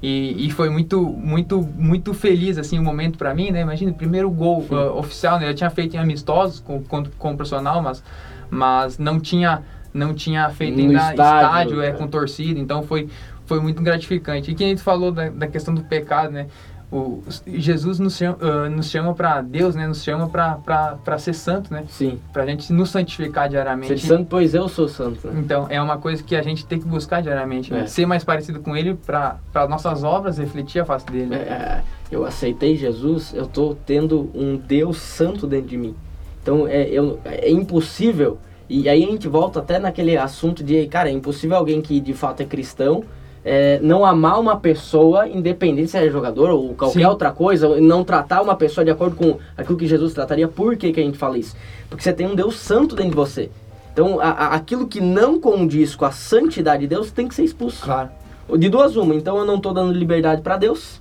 E, 0.01 0.47
e 0.47 0.51
foi 0.51 0.69
muito, 0.69 1.01
muito, 1.01 1.62
muito 1.62 2.13
feliz 2.13 2.58
assim 2.58 2.77
o 2.77 2.84
momento 2.84 3.17
para 3.17 3.34
mim, 3.34 3.51
né? 3.51 3.62
Imagina, 3.62 3.91
primeiro 3.93 4.29
gol 4.29 4.65
ah, 4.71 4.91
oficial, 4.93 5.39
né? 5.39 5.49
Eu 5.49 5.55
tinha 5.55 5.69
feito 5.69 5.95
em 5.95 5.99
amistosos 5.99 6.60
com, 6.60 6.84
com, 6.84 7.03
com 7.17 7.34
o 7.34 7.36
profissional, 7.36 7.81
mas, 7.81 8.03
mas 8.49 8.97
não 8.97 9.19
tinha, 9.19 9.62
não 9.93 10.13
tinha 10.13 10.49
feito 10.49 10.75
No 10.75 10.81
ainda 10.81 10.93
estádio, 10.93 11.23
estádio, 11.23 11.81
é, 11.81 11.88
é. 11.88 11.91
com 11.91 12.08
torcida, 12.08 12.60
então 12.60 12.84
foi, 12.84 13.10
foi 13.45 13.60
muito 13.60 13.81
gratificante. 13.81 14.51
E 14.51 14.55
quem 14.55 14.67
a 14.67 14.69
gente 14.69 14.81
falou 14.81 15.12
da, 15.12 15.29
da 15.29 15.47
questão 15.47 15.73
do 15.73 15.84
pecado, 15.84 16.31
né? 16.31 16.47
O, 16.95 17.21
Jesus 17.45 17.99
nos 17.99 18.15
chama, 18.15 18.38
ah, 18.39 18.69
nos 18.69 18.89
chama 18.89 19.13
para 19.13 19.41
Deus, 19.41 19.75
né? 19.75 19.86
Nos 19.86 20.01
chama 20.01 20.29
para 20.29 21.17
ser 21.19 21.34
santo, 21.34 21.73
né? 21.73 21.84
Sim. 21.89 22.19
Pra 22.31 22.45
gente 22.45 22.71
nos 22.71 22.89
santificar 22.89 23.49
diariamente. 23.49 23.99
Ser 23.99 24.08
santo, 24.08 24.27
pois 24.29 24.53
eu 24.53 24.69
sou 24.69 24.88
santo. 24.88 25.27
Né? 25.27 25.41
Então, 25.43 25.67
é 25.69 25.81
uma 25.81 25.97
coisa 25.97 26.23
que 26.23 26.36
a 26.38 26.41
gente 26.41 26.65
tem 26.65 26.79
que 26.79 26.88
buscar 26.88 27.21
diariamente, 27.21 27.73
né? 27.73 27.81
É. 27.81 27.86
Ser 27.86 28.05
mais 28.05 28.23
parecido 28.23 28.62
com 28.62 28.77
ele 28.77 28.93
para 28.93 29.67
nossas 29.67 30.05
obras 30.05 30.38
refletir 30.38 30.79
a 30.79 30.86
face 30.86 31.05
dele. 31.08 31.25
né? 31.25 31.38
É, 31.38 31.84
eu 32.10 32.23
aceitei 32.23 32.77
Jesus, 32.77 33.34
eu 33.34 33.45
tô 33.45 33.75
tendo 33.86 34.31
um 34.34 34.55
Deus 34.55 34.97
santo 34.97 35.45
dentro 35.45 35.67
de 35.67 35.77
mim. 35.77 35.95
Então 36.41 36.65
é, 36.65 36.88
eu, 36.88 37.19
é 37.25 37.51
impossível. 37.51 38.38
E 38.69 38.88
aí 38.88 39.03
a 39.03 39.08
gente 39.08 39.27
volta 39.27 39.60
até 39.60 39.79
naquele 39.79 40.15
assunto 40.17 40.63
de, 40.63 40.88
cara, 40.88 41.10
é 41.10 41.12
impossível 41.12 41.58
alguém 41.58 41.81
que 41.81 41.99
de 41.99 42.13
fato 42.13 42.41
é 42.41 42.45
cristão 42.45 43.03
é, 43.47 43.79
não 43.84 44.03
amar 44.03 44.39
uma 44.39 44.58
pessoa, 44.58 45.27
independente 45.29 45.91
se 45.91 45.97
é 45.97 46.10
jogador 46.10 46.49
ou 46.49 46.73
qualquer 46.73 46.99
Sim. 47.01 47.05
outra 47.05 47.31
coisa, 47.31 47.79
não 47.79 48.03
tratar 48.03 48.41
uma 48.41 48.55
pessoa 48.55 48.84
de 48.84 48.89
acordo 48.89 49.15
com 49.15 49.38
aquilo 49.55 49.77
que 49.77 49.86
Jesus 49.88 50.13
trataria. 50.15 50.47
Por 50.47 50.75
que, 50.75 50.91
que 50.91 50.99
a 50.99 51.03
gente 51.03 51.17
fala 51.17 51.38
isso? 51.38 51.55
Porque 51.88 52.03
você 52.03 52.12
tem 52.12 52.25
um 52.25 52.34
Deus 52.36 52.55
santo 52.58 52.95
dentro 52.95 53.12
de 53.12 53.15
você. 53.15 53.51
Então, 53.93 54.19
a- 54.19 54.31
a- 54.31 54.55
aquilo 54.55 54.88
que 54.88 54.99
não 54.99 55.39
condiz 55.39 55.95
com 55.95 56.03
a 56.05 56.12
santidade 56.12 56.81
de 56.81 56.88
Deus 56.88 57.12
tem 57.12 57.27
que 57.27 57.36
ser 57.36 57.43
expulso. 57.43 57.84
Claro. 57.86 58.10
De 58.58 58.67
duas 58.67 58.95
uma, 58.95 59.13
então 59.15 59.38
eu 59.38 59.45
não 59.45 59.60
tô 59.60 59.71
dando 59.71 59.93
liberdade 59.93 60.41
para 60.41 60.58
Deus, 60.58 60.99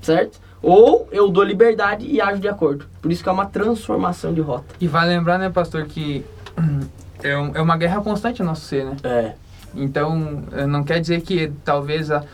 certo? 0.00 0.38
Ou 0.62 1.08
eu 1.12 1.28
dou 1.28 1.42
liberdade 1.44 2.06
e 2.06 2.20
ajo 2.20 2.40
de 2.40 2.48
acordo. 2.48 2.86
Por 3.02 3.10
isso 3.10 3.22
que 3.22 3.28
é 3.28 3.32
uma 3.32 3.46
transformação 3.46 4.32
de 4.32 4.40
rota. 4.40 4.64
E 4.80 4.86
vai 4.86 5.06
lembrar, 5.08 5.38
né, 5.38 5.50
pastor, 5.50 5.84
que 5.86 6.24
é, 7.22 7.30
é 7.32 7.60
uma 7.60 7.76
guerra 7.76 8.00
constante 8.00 8.40
no 8.42 8.48
nosso 8.50 8.62
ser, 8.66 8.84
né? 8.84 8.96
É. 9.02 9.32
Então, 9.76 10.42
eh, 10.52 10.66
não 10.66 10.82
quer 10.84 11.00
dizer 11.00 11.20
que 11.22 11.52
talvez 11.64 12.10
a- 12.10 12.24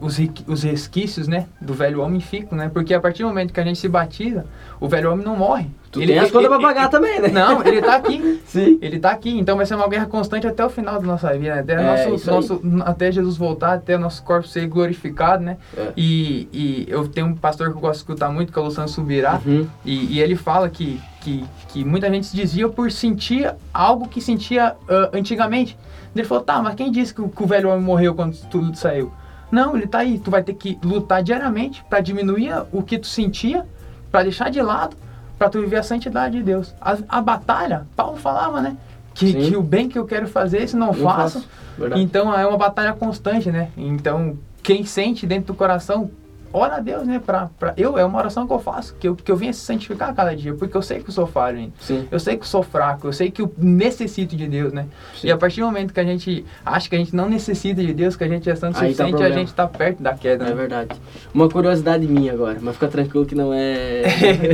os, 0.00 0.18
os 0.46 0.62
resquícios, 0.62 1.28
né, 1.28 1.46
do 1.60 1.72
velho 1.74 2.00
homem 2.00 2.20
ficam, 2.20 2.56
né? 2.58 2.68
Porque 2.68 2.92
a 2.94 3.00
partir 3.00 3.22
do 3.22 3.28
momento 3.28 3.52
que 3.52 3.60
a 3.60 3.64
gente 3.64 3.78
se 3.78 3.88
batiza, 3.88 4.44
o 4.80 4.88
velho 4.88 5.12
homem 5.12 5.24
não 5.24 5.36
morre. 5.36 5.70
Tu 5.92 6.00
tem 6.06 6.18
as 6.18 6.30
contas 6.30 6.48
pra 6.48 6.58
pagar 6.58 6.88
também, 6.88 7.20
né? 7.20 7.28
Não, 7.28 7.62
ele 7.64 7.82
tá 7.82 7.96
aqui. 7.96 8.40
Sim. 8.46 8.78
Ele 8.80 8.98
tá 8.98 9.10
aqui, 9.10 9.38
então 9.38 9.56
vai 9.58 9.66
ser 9.66 9.74
uma 9.74 9.86
guerra 9.88 10.06
constante 10.06 10.46
até 10.46 10.64
o 10.64 10.70
final 10.70 10.98
da 10.98 11.06
nossa 11.06 11.30
vida, 11.36 11.54
né? 11.56 11.60
até, 11.60 11.72
É, 11.74 12.08
nosso, 12.08 12.30
nosso, 12.30 12.62
até 12.84 13.12
Jesus 13.12 13.36
voltar, 13.36 13.74
até 13.74 13.98
nosso 13.98 14.22
corpo 14.22 14.48
ser 14.48 14.66
glorificado, 14.66 15.44
né? 15.44 15.58
É. 15.76 15.92
E, 15.96 16.48
e 16.52 16.86
eu 16.88 17.06
tenho 17.06 17.26
um 17.26 17.34
pastor 17.34 17.70
que 17.70 17.76
eu 17.76 17.80
gosto 17.80 17.92
de 17.92 17.98
escutar 17.98 18.30
muito, 18.32 18.50
que 18.52 18.58
é 18.58 18.62
o 18.62 18.64
Luciano 18.64 18.88
Subirá, 18.88 19.38
Uhum. 19.44 19.66
e, 19.84 20.16
e 20.16 20.20
ele 20.20 20.34
fala 20.34 20.68
que, 20.70 20.98
que, 21.20 21.44
que 21.68 21.84
muita 21.84 22.08
gente 22.10 22.26
se 22.26 22.34
desvia 22.34 22.68
por 22.70 22.90
sentir 22.90 23.54
algo 23.72 24.08
que 24.08 24.20
sentia 24.22 24.74
ah, 24.88 25.10
antigamente. 25.12 25.76
Ele 26.16 26.24
falou, 26.24 26.42
tá, 26.42 26.62
mas 26.62 26.74
quem 26.74 26.90
disse 26.90 27.12
que, 27.14 27.20
o- 27.20 27.28
que 27.28 27.42
o 27.42 27.46
velho 27.46 27.68
homem 27.68 27.84
morreu 27.84 28.14
quando 28.14 28.34
tudo 28.50 28.74
saiu? 28.76 29.12
Não, 29.50 29.76
ele 29.76 29.86
tá 29.86 29.98
aí. 29.98 30.18
Tu 30.18 30.30
vai 30.30 30.42
ter 30.42 30.54
que 30.54 30.78
lutar 30.82 31.22
diariamente 31.22 31.84
para 31.90 32.00
diminuir 32.00 32.50
o 32.72 32.82
que 32.82 32.98
tu 32.98 33.06
sentia, 33.06 33.66
para 34.10 34.22
deixar 34.22 34.50
de 34.50 34.60
lado, 34.62 34.96
para 35.42 35.50
tu 35.50 35.60
viver 35.60 35.78
a 35.78 35.82
santidade 35.82 36.36
de 36.38 36.42
Deus. 36.44 36.72
A, 36.80 36.96
a 37.08 37.20
batalha, 37.20 37.84
Paulo 37.96 38.16
falava, 38.16 38.60
né? 38.60 38.76
Que, 39.12 39.32
que 39.34 39.56
o 39.56 39.62
bem 39.62 39.88
que 39.88 39.98
eu 39.98 40.06
quero 40.06 40.28
fazer, 40.28 40.68
se 40.68 40.76
não, 40.76 40.92
Não 40.92 40.94
faço. 40.94 41.40
faço. 41.76 41.98
Então 41.98 42.32
é 42.32 42.46
uma 42.46 42.56
batalha 42.56 42.92
constante, 42.92 43.50
né? 43.50 43.70
Então, 43.76 44.38
quem 44.62 44.84
sente 44.84 45.26
dentro 45.26 45.52
do 45.52 45.54
coração, 45.54 46.08
ora 46.52 46.76
a 46.76 46.80
Deus, 46.80 47.06
né? 47.06 47.20
Pra, 47.24 47.48
pra, 47.58 47.72
eu, 47.76 47.98
é 47.98 48.04
uma 48.04 48.18
oração 48.18 48.46
que 48.46 48.52
eu 48.52 48.58
faço, 48.58 48.94
que 48.98 49.08
eu, 49.08 49.16
que 49.16 49.30
eu 49.30 49.36
venha 49.36 49.52
se 49.52 49.60
santificar 49.60 50.10
a 50.10 50.12
cada 50.12 50.34
dia, 50.36 50.54
porque 50.54 50.76
eu 50.76 50.82
sei 50.82 51.00
que 51.00 51.08
eu 51.08 51.12
sou 51.14 51.26
falho 51.26 51.58
ainda. 51.58 51.72
Sim. 51.80 52.06
Eu 52.10 52.20
sei 52.20 52.36
que 52.36 52.42
eu 52.42 52.46
sou 52.46 52.62
fraco, 52.62 53.08
eu 53.08 53.12
sei 53.12 53.30
que 53.30 53.42
eu 53.42 53.52
necessito 53.58 54.36
de 54.36 54.46
Deus, 54.46 54.72
né? 54.72 54.86
Sim. 55.16 55.28
E 55.28 55.32
a 55.32 55.36
partir 55.36 55.60
do 55.60 55.66
momento 55.66 55.92
que 55.92 56.00
a 56.00 56.04
gente 56.04 56.44
acha 56.64 56.88
que 56.88 56.94
a 56.94 56.98
gente 56.98 57.14
não 57.14 57.28
necessita 57.28 57.82
de 57.82 57.92
Deus, 57.94 58.16
que 58.16 58.24
a 58.24 58.28
gente 58.28 58.48
é 58.50 58.54
santo 58.54 58.74
tá 58.74 58.80
suficiente, 58.80 59.08
a 59.08 59.16
problema. 59.16 59.34
gente 59.34 59.54
tá 59.54 59.66
perto 59.66 60.02
da 60.02 60.14
queda, 60.14 60.44
É 60.44 60.48
né? 60.48 60.54
verdade. 60.54 60.90
Uma 61.32 61.48
curiosidade 61.48 62.06
minha 62.06 62.32
agora, 62.32 62.58
mas 62.60 62.74
fica 62.74 62.88
tranquilo 62.88 63.24
que 63.26 63.34
não 63.34 63.52
é. 63.52 64.02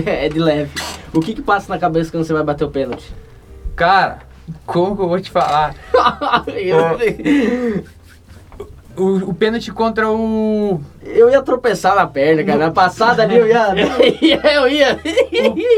é 0.24 0.28
de 0.28 0.38
leve. 0.38 0.70
O 1.12 1.20
que 1.20 1.34
que 1.34 1.42
passa 1.42 1.72
na 1.72 1.78
cabeça 1.78 2.11
quando 2.11 2.24
você 2.24 2.32
vai 2.32 2.42
bater 2.42 2.64
o 2.64 2.70
pênalti? 2.70 3.12
Cara, 3.74 4.18
como 4.66 4.96
que 4.96 5.02
eu 5.02 5.08
vou 5.08 5.20
te 5.20 5.30
falar? 5.30 5.74
O, 8.98 9.30
o 9.30 9.34
pênalti 9.34 9.70
contra 9.72 10.11
o. 10.11 10.80
Eu 11.04 11.30
ia 11.30 11.40
tropeçar 11.40 11.94
na 11.94 12.06
perna, 12.06 12.42
cara. 12.42 12.58
Na 12.58 12.70
passada 12.70 13.22
ali 13.22 13.37
eu 13.37 13.46
ia. 13.46 13.68
eu 14.54 14.68
ia. 14.68 14.98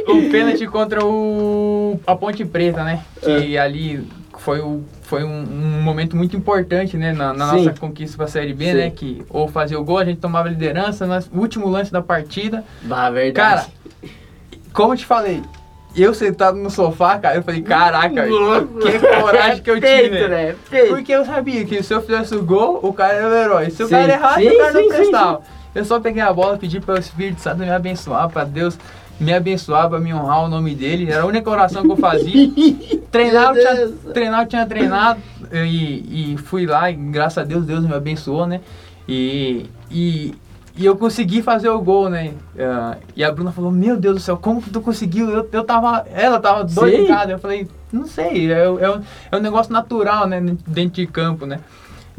o, 0.08 0.12
o 0.12 0.30
pênalti 0.30 0.66
contra 0.66 1.04
o 1.04 2.00
a 2.06 2.16
Ponte 2.16 2.44
Preta, 2.44 2.82
né? 2.82 3.02
Que 3.20 3.56
É. 3.56 3.60
ali 3.60 4.08
foi, 4.38 4.60
o, 4.60 4.82
foi 5.02 5.22
um, 5.22 5.42
um 5.42 5.82
momento 5.82 6.16
muito 6.16 6.34
importante, 6.36 6.96
né? 6.96 7.12
Na, 7.12 7.34
na 7.34 7.52
nossa 7.52 7.74
conquista 7.78 8.16
pra 8.16 8.26
Série 8.26 8.54
B, 8.54 8.64
Sim. 8.66 8.74
né? 8.74 8.90
Que 8.90 9.22
ou 9.28 9.46
fazia 9.48 9.78
o 9.78 9.84
gol, 9.84 9.98
a 9.98 10.04
gente 10.04 10.18
tomava 10.18 10.48
a 10.48 10.50
liderança, 10.50 11.06
no 11.06 11.40
último 11.40 11.68
lance 11.68 11.92
da 11.92 12.00
partida. 12.00 12.64
Bah, 12.82 13.10
verdade. 13.10 13.66
Cara, 13.66 14.12
como 14.72 14.94
eu 14.94 14.96
te 14.96 15.04
falei, 15.04 15.42
eu 15.96 16.14
sentado 16.14 16.56
no 16.56 16.70
sofá, 16.70 17.18
cara, 17.18 17.36
eu 17.36 17.42
falei, 17.42 17.62
caraca, 17.62 18.24
que 18.24 19.20
coragem 19.20 19.62
que 19.62 19.70
eu 19.70 19.74
tive. 19.80 20.10
Peito, 20.10 20.28
né? 20.28 20.54
Peito. 20.68 20.94
Porque 20.94 21.12
eu 21.12 21.24
sabia 21.24 21.64
que 21.64 21.82
se 21.82 21.92
eu 21.92 22.00
fizesse 22.00 22.34
o 22.34 22.42
gol, 22.42 22.80
o 22.82 22.92
cara 22.92 23.14
era 23.14 23.28
o 23.28 23.34
herói. 23.34 23.70
Se 23.70 23.82
o 23.82 23.86
Sim, 23.86 23.92
cara 23.92 24.12
errasse, 24.12 24.40
sim, 24.40 24.48
o 24.48 24.58
cara 24.58 24.72
não 24.72 24.88
prestava. 24.88 25.40
Eu 25.74 25.84
só 25.84 26.00
peguei 26.00 26.22
a 26.22 26.32
bola, 26.32 26.56
pedi 26.56 26.80
para 26.80 26.94
o 26.94 26.98
Espírito 26.98 27.40
Santo 27.40 27.58
me 27.58 27.70
abençoar, 27.70 28.28
para 28.28 28.44
Deus 28.44 28.78
me 29.20 29.34
abençoar, 29.34 29.88
para 29.88 30.00
me 30.00 30.12
honrar 30.14 30.44
o 30.44 30.48
nome 30.48 30.74
dele. 30.74 31.10
Era 31.10 31.22
a 31.22 31.26
única 31.26 31.48
oração 31.50 31.82
que 31.82 31.90
eu 31.90 31.96
fazia. 31.96 32.50
treinar, 33.10 33.54
eu 33.54 33.60
tinha, 33.60 34.12
treinar, 34.12 34.42
eu 34.42 34.48
tinha 34.48 34.66
treinado 34.66 35.20
e, 35.52 36.32
e 36.32 36.36
fui 36.38 36.66
lá 36.66 36.90
e 36.90 36.94
graças 36.94 37.38
a 37.38 37.44
Deus, 37.44 37.66
Deus 37.66 37.84
me 37.84 37.94
abençoou, 37.94 38.46
né? 38.46 38.60
E, 39.06 39.66
e, 39.90 40.34
e 40.76 40.86
eu 40.86 40.96
consegui 40.96 41.42
fazer 41.42 41.68
o 41.68 41.80
gol, 41.80 42.08
né? 42.08 42.34
Uh, 42.54 43.00
e 43.16 43.24
a 43.24 43.30
Bruna 43.30 43.52
falou, 43.52 43.70
meu 43.70 43.96
Deus 43.96 44.14
do 44.14 44.20
céu, 44.20 44.36
como 44.36 44.62
que 44.62 44.70
tu 44.70 44.80
conseguiu? 44.80 45.28
Eu, 45.28 45.48
eu 45.52 45.64
tava, 45.64 46.06
ela 46.12 46.38
tava 46.38 46.64
doida 46.64 46.96
em 46.96 47.06
casa. 47.06 47.32
Eu 47.32 47.38
falei, 47.38 47.68
não 47.92 48.06
sei, 48.06 48.52
é, 48.52 48.58
é, 48.58 49.00
é 49.32 49.36
um 49.36 49.40
negócio 49.40 49.72
natural, 49.72 50.26
né? 50.26 50.40
Dentro 50.66 50.94
de 50.94 51.06
campo, 51.06 51.46
né? 51.46 51.60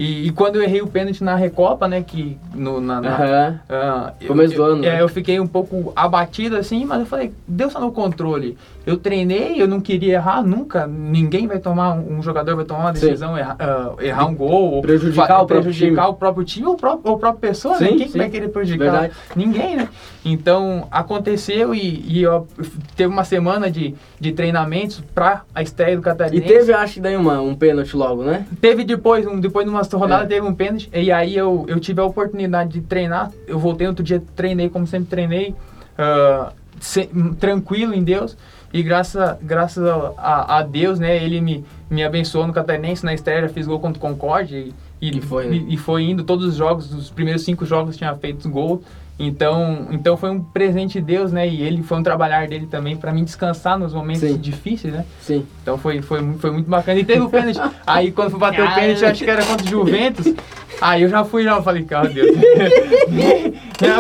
E, 0.02 0.26
e, 0.26 0.32
quando 0.32 0.56
eu 0.56 0.64
errei 0.64 0.82
o 0.82 0.88
pênalti 0.88 1.24
na 1.24 1.36
Recopa, 1.36 1.88
né, 1.88 2.02
que 2.02 2.36
no, 2.56 2.82
na, 2.82 3.00
na 3.00 3.60
uh, 3.70 4.28
começo 4.28 4.56
do 4.56 4.64
ano, 4.64 4.84
é, 4.84 4.94
né? 4.94 5.02
eu 5.04 5.08
fiquei 5.08 5.40
um 5.40 5.46
pouco 5.46 5.94
abatido 5.96 6.58
assim, 6.58 6.86
mas 6.86 7.02
eu 7.02 7.06
falei, 7.06 7.32
Deus 7.48 7.72
tá 7.72 7.80
no 7.80 7.92
controle. 7.92 8.58
Eu 8.84 8.98
treinei, 8.98 9.62
eu 9.62 9.68
não 9.68 9.80
queria 9.80 10.16
errar 10.16 10.42
nunca. 10.42 10.88
Ninguém 10.88 11.46
vai 11.46 11.60
tomar, 11.60 11.94
um 11.94 12.20
jogador 12.24 12.56
vai 12.56 12.66
tomar 12.66 12.80
uma 12.80 12.94
decisão, 12.94 13.38
errar, 13.38 13.56
uh, 13.62 14.02
errar 14.02 14.26
um 14.26 14.34
gol, 14.34 14.72
ou 14.72 14.82
prejudicar, 14.82 15.44
o, 15.44 15.46
prejudicar 15.46 16.08
o 16.08 16.16
próprio 16.16 16.44
time 16.44 16.66
ou, 16.66 16.76
próprio, 16.76 17.12
ou 17.12 17.20
própria 17.20 17.50
pessoa, 17.50 17.80
né? 17.80 17.86
sim, 17.86 17.92
né? 17.92 17.98
Quem 18.00 18.08
sim. 18.10 18.18
vai 18.18 18.30
querer 18.30 18.48
prejudicar? 18.48 18.92
Verdade. 18.92 19.14
Ninguém, 19.36 19.76
né? 19.76 19.88
Então 20.26 20.88
aconteceu 20.90 21.76
e, 21.76 22.04
e 22.08 22.24
eu, 22.24 22.48
teve 22.96 23.12
uma 23.12 23.24
semana 23.24 23.70
de, 23.70 23.94
de 24.20 24.32
treinamentos 24.32 25.04
para 25.14 25.44
a 25.54 25.62
estreia 25.62 25.96
do 25.96 26.02
Catarinense. 26.02 26.44
E 26.44 26.48
teve, 26.48 26.74
acho 26.74 26.96
que 26.96 27.00
daí 27.02 27.16
uma, 27.16 27.40
um 27.40 27.54
pênalti 27.54 27.96
logo, 27.96 28.24
né? 28.24 28.48
Teve 28.60 28.84
depois, 28.84 29.28
um, 29.28 29.40
depois 29.40 29.66
de 29.66 29.72
uma 29.96 30.06
rodada, 30.06 30.24
é. 30.24 30.28
teve 30.28 30.46
um 30.46 30.54
pênalti. 30.54 30.90
E 30.94 31.12
aí 31.12 31.36
eu, 31.36 31.66
eu 31.68 31.80
tive 31.80 32.02
a 32.02 32.06
oportunidade 32.06 32.72
de 32.72 32.82
treinar. 32.82 33.32
Eu 33.48 33.60
voltei 33.60 33.88
outro 33.88 34.04
dia, 34.04 34.22
treinei 34.36 34.70
como 34.70 34.88
sempre 34.88 35.10
treinei, 35.10 35.56
uh, 35.98 36.52
se, 36.80 37.10
tranquilo 37.40 37.94
em 37.94 38.04
Deus. 38.04 38.38
E 38.74 38.82
graças, 38.82 39.38
graças 39.42 39.84
a, 40.18 40.60
a, 40.60 40.64
Deus, 40.64 40.98
né, 40.98 41.22
ele 41.22 41.42
me, 41.42 41.66
me 41.90 42.04
abençoou 42.04 42.48
no 42.48 42.54
Catarinense, 42.54 43.04
na 43.04 43.14
estreia, 43.14 43.50
fiz 43.50 43.68
gol 43.68 43.80
contra 43.80 43.98
o 43.98 44.02
Concorde. 44.02 44.74
E, 45.02 45.10
e, 45.10 45.18
e 45.18 45.22
foi, 45.22 45.48
né? 45.48 45.56
e, 45.56 45.74
e, 45.74 45.78
foi 45.78 46.04
indo, 46.04 46.24
todos 46.24 46.46
os 46.46 46.56
jogos, 46.56 46.94
os 46.94 47.10
primeiros 47.10 47.44
cinco 47.44 47.66
jogos 47.66 47.98
tinha 47.98 48.16
feito 48.16 48.50
gol. 48.50 48.82
Então, 49.24 49.88
então 49.92 50.18
foi 50.18 50.32
um 50.32 50.42
presente 50.42 50.94
de 50.94 51.02
Deus, 51.02 51.32
né? 51.32 51.48
E 51.48 51.62
ele 51.62 51.84
foi 51.84 52.00
um 52.00 52.04
trabalhar 52.04 52.48
dele 52.48 52.66
também 52.66 52.98
para 52.98 53.12
mim 53.12 53.24
descansar 53.24 53.78
nos 53.78 53.94
momentos 53.94 54.22
Sim. 54.22 54.38
difíceis, 54.38 54.94
né? 54.94 55.06
Sim. 55.22 55.46
Então 55.62 55.78
foi, 55.78 56.02
foi, 56.02 56.22
foi 56.40 56.52
muito 56.52 56.68
bacana. 56.68 57.00
E 57.00 57.04
teve 57.04 57.22
o 57.22 57.30
pênalti. 57.30 57.60
aí 57.86 58.12
quando 58.12 58.32
fui 58.32 58.40
bater 58.40 58.64
o 58.64 58.74
pênalti, 58.74 59.06
acho 59.06 59.24
que 59.24 59.30
era 59.30 59.46
contra 59.46 59.66
o 59.66 59.70
Juventus. 59.70 60.34
Aí 60.82 61.04
eu 61.04 61.10
já 61.10 61.24
fui 61.24 61.44
lá, 61.44 61.62
falei, 61.62 61.84
cara, 61.84 62.10
Deus. 62.10 62.36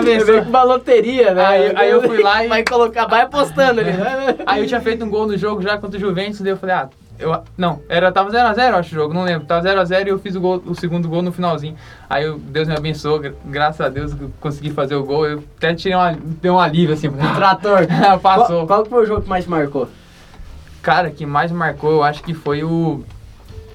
Vez. 0.03 0.43
com 0.43 0.49
uma 0.49 0.63
loteria, 0.63 1.33
né? 1.33 1.45
Aí, 1.45 1.73
aí 1.75 1.89
eu 1.91 2.01
fui 2.01 2.21
lá 2.21 2.43
e. 2.43 2.47
Vai 2.47 2.63
colocar, 2.63 3.05
vai 3.05 3.21
apostando 3.21 3.79
ali. 3.79 3.91
aí 4.45 4.61
eu 4.61 4.67
tinha 4.67 4.81
feito 4.81 5.05
um 5.05 5.09
gol 5.09 5.27
no 5.27 5.37
jogo 5.37 5.61
já 5.61 5.77
contra 5.77 5.97
o 5.97 5.99
Juventus, 5.99 6.41
daí 6.41 6.51
eu 6.51 6.57
falei, 6.57 6.75
ah, 6.75 6.89
eu, 7.21 7.43
não, 7.57 7.79
era, 7.87 8.11
tava 8.11 8.31
0x0, 8.31 8.73
acho 8.73 8.89
o 8.89 8.95
jogo, 8.95 9.13
não 9.13 9.23
lembro. 9.23 9.45
Tava 9.45 9.67
0x0 9.67 10.07
e 10.07 10.09
eu 10.09 10.19
fiz 10.19 10.35
o, 10.35 10.41
gol, 10.41 10.61
o 10.65 10.75
segundo 10.75 11.07
gol 11.07 11.21
no 11.21 11.31
finalzinho. 11.31 11.75
Aí 12.09 12.25
eu, 12.25 12.37
Deus 12.37 12.67
me 12.67 12.75
abençoou, 12.75 13.21
graças 13.45 13.79
a 13.79 13.89
Deus 13.89 14.11
eu 14.19 14.31
consegui 14.39 14.71
fazer 14.71 14.95
o 14.95 15.03
gol. 15.03 15.25
Eu 15.25 15.43
até 15.57 15.73
tirei 15.73 15.95
uma, 15.95 16.11
deu 16.41 16.55
um 16.55 16.59
alívio 16.59 16.93
assim. 16.93 17.07
Um 17.07 17.35
trator. 17.35 17.87
Passou. 18.21 18.65
Qual, 18.65 18.79
qual 18.79 18.85
foi 18.85 19.03
o 19.03 19.05
jogo 19.05 19.21
que 19.21 19.29
mais 19.29 19.45
marcou? 19.45 19.87
Cara, 20.81 21.11
que 21.11 21.25
mais 21.25 21.51
marcou, 21.51 21.91
eu 21.91 22.03
acho 22.03 22.23
que 22.23 22.33
foi 22.33 22.63
o 22.63 23.03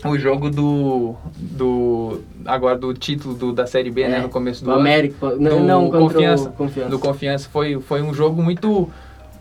o 0.05 0.19
jogo 0.19 0.51
do 0.51 1.15
do 1.37 2.21
agora 2.45 2.77
do 2.77 2.93
título 2.95 3.35
do, 3.35 3.53
da 3.53 3.67
série 3.67 3.91
B, 3.91 4.03
né, 4.03 4.07
é, 4.07 4.11
né, 4.11 4.21
no 4.21 4.29
começo 4.29 4.65
do, 4.65 4.71
América, 4.71 5.27
ano, 5.27 5.41
não, 5.41 5.61
não 5.61 5.91
confiança, 5.91 6.51
confiança, 6.51 6.91
do 6.91 6.99
confiança 6.99 7.49
foi 7.51 7.81
foi 7.81 8.03
um 8.03 8.15
jogo 8.15 8.43
muito 8.43 8.89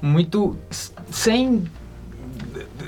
muito 0.02 0.56
sem 1.12 1.64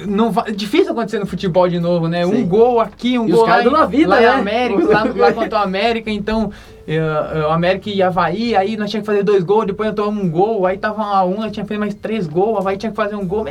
não 0.06 0.32
vai, 0.32 0.52
difícil 0.52 0.92
acontecer 0.92 1.20
no 1.20 1.26
futebol 1.26 1.68
de 1.68 1.80
novo, 1.80 2.08
né? 2.08 2.26
Sim. 2.26 2.44
Um 2.44 2.48
gol 2.48 2.80
aqui, 2.80 3.18
um 3.18 3.28
e 3.28 3.32
gol 3.32 3.46
lá, 3.46 3.62
em, 3.62 3.88
vida, 3.88 4.10
lá 4.10 4.20
né? 4.20 4.28
América, 4.28 4.84
lá, 4.88 5.04
lá 5.16 5.34
contra 5.34 5.60
o 5.60 5.62
América, 5.62 6.12
então 6.12 6.52
uh, 6.88 7.48
o 7.48 7.52
América 7.52 7.90
e 7.90 8.02
Havaí, 8.02 8.56
aí 8.56 8.78
nós 8.78 8.90
tinha 8.90 9.02
que 9.02 9.06
fazer 9.06 9.24
dois 9.24 9.44
gols, 9.44 9.66
depois 9.66 9.88
nós 9.90 9.96
tomamos 9.96 10.24
um 10.24 10.30
gol, 10.30 10.66
aí 10.66 10.78
tava 10.78 11.02
um 11.02 11.06
a 11.06 11.26
um, 11.26 11.38
nós 11.38 11.52
tinha 11.52 11.64
que 11.64 11.68
fazer 11.68 11.80
mais 11.80 11.94
três 11.96 12.28
gols, 12.28 12.56
o 12.56 12.58
Havaí 12.58 12.78
tinha 12.78 12.92
que 12.92 12.96
fazer 12.96 13.16
um 13.16 13.26
gol, 13.26 13.46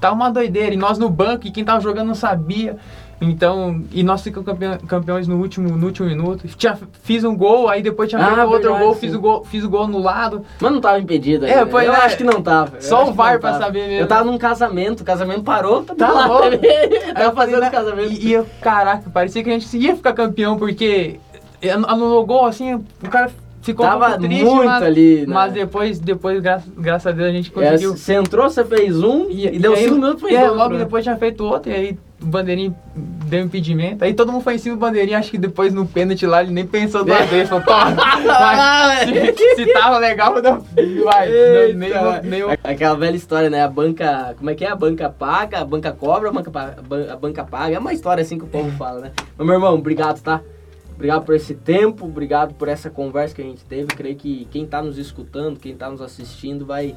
tava 0.00 0.14
uma 0.14 0.30
doideira, 0.30 0.74
e 0.74 0.76
nós 0.76 0.98
no 0.98 1.08
banco, 1.08 1.46
e 1.46 1.50
quem 1.50 1.64
tava 1.64 1.80
jogando 1.80 2.08
não 2.08 2.14
sabia. 2.14 2.76
Então, 3.20 3.82
e 3.92 4.02
nós 4.02 4.22
ficamos 4.22 4.46
campeões 4.86 5.26
no 5.26 5.36
último, 5.36 5.76
no 5.76 5.86
último 5.86 6.08
minuto. 6.08 6.46
Tinha, 6.48 6.78
fiz 7.02 7.24
um 7.24 7.34
gol, 7.34 7.68
aí 7.68 7.82
depois 7.82 8.10
tinha 8.10 8.22
feito 8.22 8.40
ah, 8.40 8.44
outro 8.44 8.70
verdade, 8.70 8.84
gol, 8.84 8.94
fiz 8.94 9.14
o 9.14 9.20
gol, 9.20 9.44
fiz 9.44 9.64
o 9.64 9.70
gol 9.70 9.84
anulado. 9.84 10.44
Mas 10.60 10.72
não 10.72 10.80
tava 10.80 10.98
impedido 10.98 11.46
aí. 11.46 11.52
É, 11.52 11.64
pois 11.64 11.86
eu 11.86 11.94
é. 11.94 11.96
acho 11.96 12.16
que 12.16 12.24
não 12.24 12.42
tava. 12.42 12.80
Só 12.80 13.08
o 13.08 13.12
VAR 13.14 13.40
pra 13.40 13.58
saber 13.58 13.88
mesmo. 13.88 14.02
Eu 14.02 14.06
tava 14.06 14.24
num 14.24 14.36
casamento, 14.36 15.00
o 15.00 15.04
casamento 15.04 15.42
parou, 15.42 15.82
tá 15.82 16.12
lá 16.12 16.28
tava 17.14 17.34
fazendo 17.34 17.66
o 17.66 17.70
casamento. 17.70 18.12
E, 18.12 18.34
e, 18.34 18.44
caraca, 18.60 19.08
parecia 19.08 19.42
que 19.42 19.50
a 19.50 19.58
gente 19.58 19.76
ia 19.78 19.96
ficar 19.96 20.12
campeão, 20.12 20.58
porque 20.58 21.18
anulou 21.88 22.26
gol, 22.26 22.44
assim, 22.44 22.74
o 22.74 23.08
cara 23.08 23.30
ficou 23.62 23.84
Tava 23.84 24.14
um 24.14 24.18
triste, 24.20 24.44
muito 24.44 24.64
mas, 24.64 24.82
ali. 24.82 25.26
Né? 25.26 25.34
Mas 25.34 25.52
depois, 25.52 25.98
depois 25.98 26.40
graças, 26.40 26.70
graças 26.76 27.06
a 27.06 27.12
Deus, 27.12 27.28
a 27.28 27.32
gente 27.32 27.50
conseguiu. 27.50 27.92
É, 27.92 27.96
você 27.96 28.14
entrou, 28.14 28.48
você 28.48 28.64
fez 28.64 29.02
um 29.02 29.28
e, 29.30 29.46
e 29.46 29.58
deu 29.58 29.74
cinco 29.76 29.94
minutos, 29.94 30.20
foi 30.20 30.34
é, 30.34 30.48
logo 30.48 30.76
depois 30.76 31.02
tinha 31.02 31.16
feito 31.16 31.44
outro, 31.44 31.72
e 31.72 31.74
aí 31.74 31.98
o 32.26 32.28
Bandeirinha 32.28 32.74
deu 32.94 33.44
impedimento. 33.44 34.04
Aí 34.04 34.12
todo 34.12 34.32
mundo 34.32 34.42
foi 34.42 34.56
em 34.56 34.58
cima 34.58 34.74
do 34.74 34.80
Bandeirinha, 34.80 35.18
acho 35.18 35.30
que 35.30 35.38
depois 35.38 35.72
no 35.72 35.86
pênalti 35.86 36.26
lá 36.26 36.42
ele 36.42 36.52
nem 36.52 36.66
pensou 36.66 37.04
duas 37.04 37.24
vezes. 37.30 37.48
Falou, 37.48 37.64
vai, 37.64 39.06
se, 39.32 39.54
se 39.54 39.72
tava 39.72 39.98
legal, 39.98 40.34
não, 40.42 40.60
vai. 41.04 41.28
Não, 41.28 42.22
nem, 42.22 42.22
nem, 42.24 42.42
Aquela 42.64 42.96
velha 42.96 43.16
história, 43.16 43.48
né? 43.48 43.62
A 43.62 43.68
banca. 43.68 44.34
Como 44.36 44.50
é 44.50 44.54
que 44.54 44.64
é? 44.64 44.70
A 44.70 44.76
banca 44.76 45.08
paga, 45.08 45.60
a 45.60 45.64
banca 45.64 45.92
cobra, 45.92 46.28
a 46.28 46.32
banca, 46.32 46.50
a 47.12 47.16
banca 47.16 47.44
paga. 47.44 47.76
É 47.76 47.78
uma 47.78 47.92
história 47.92 48.22
assim 48.22 48.38
que 48.38 48.44
o 48.44 48.48
povo 48.48 48.70
fala, 48.76 49.00
né? 49.00 49.12
Mas, 49.38 49.46
meu 49.46 49.54
irmão, 49.54 49.74
obrigado, 49.74 50.20
tá? 50.20 50.40
Obrigado 50.96 51.24
por 51.24 51.34
esse 51.34 51.54
tempo, 51.54 52.06
obrigado 52.06 52.54
por 52.54 52.68
essa 52.68 52.88
conversa 52.88 53.34
que 53.34 53.42
a 53.42 53.44
gente 53.44 53.62
teve. 53.64 53.86
Creio 53.88 54.16
que 54.16 54.48
quem 54.50 54.64
está 54.64 54.82
nos 54.82 54.98
escutando, 54.98 55.60
quem 55.60 55.72
está 55.72 55.90
nos 55.90 56.00
assistindo, 56.00 56.64
vai, 56.64 56.96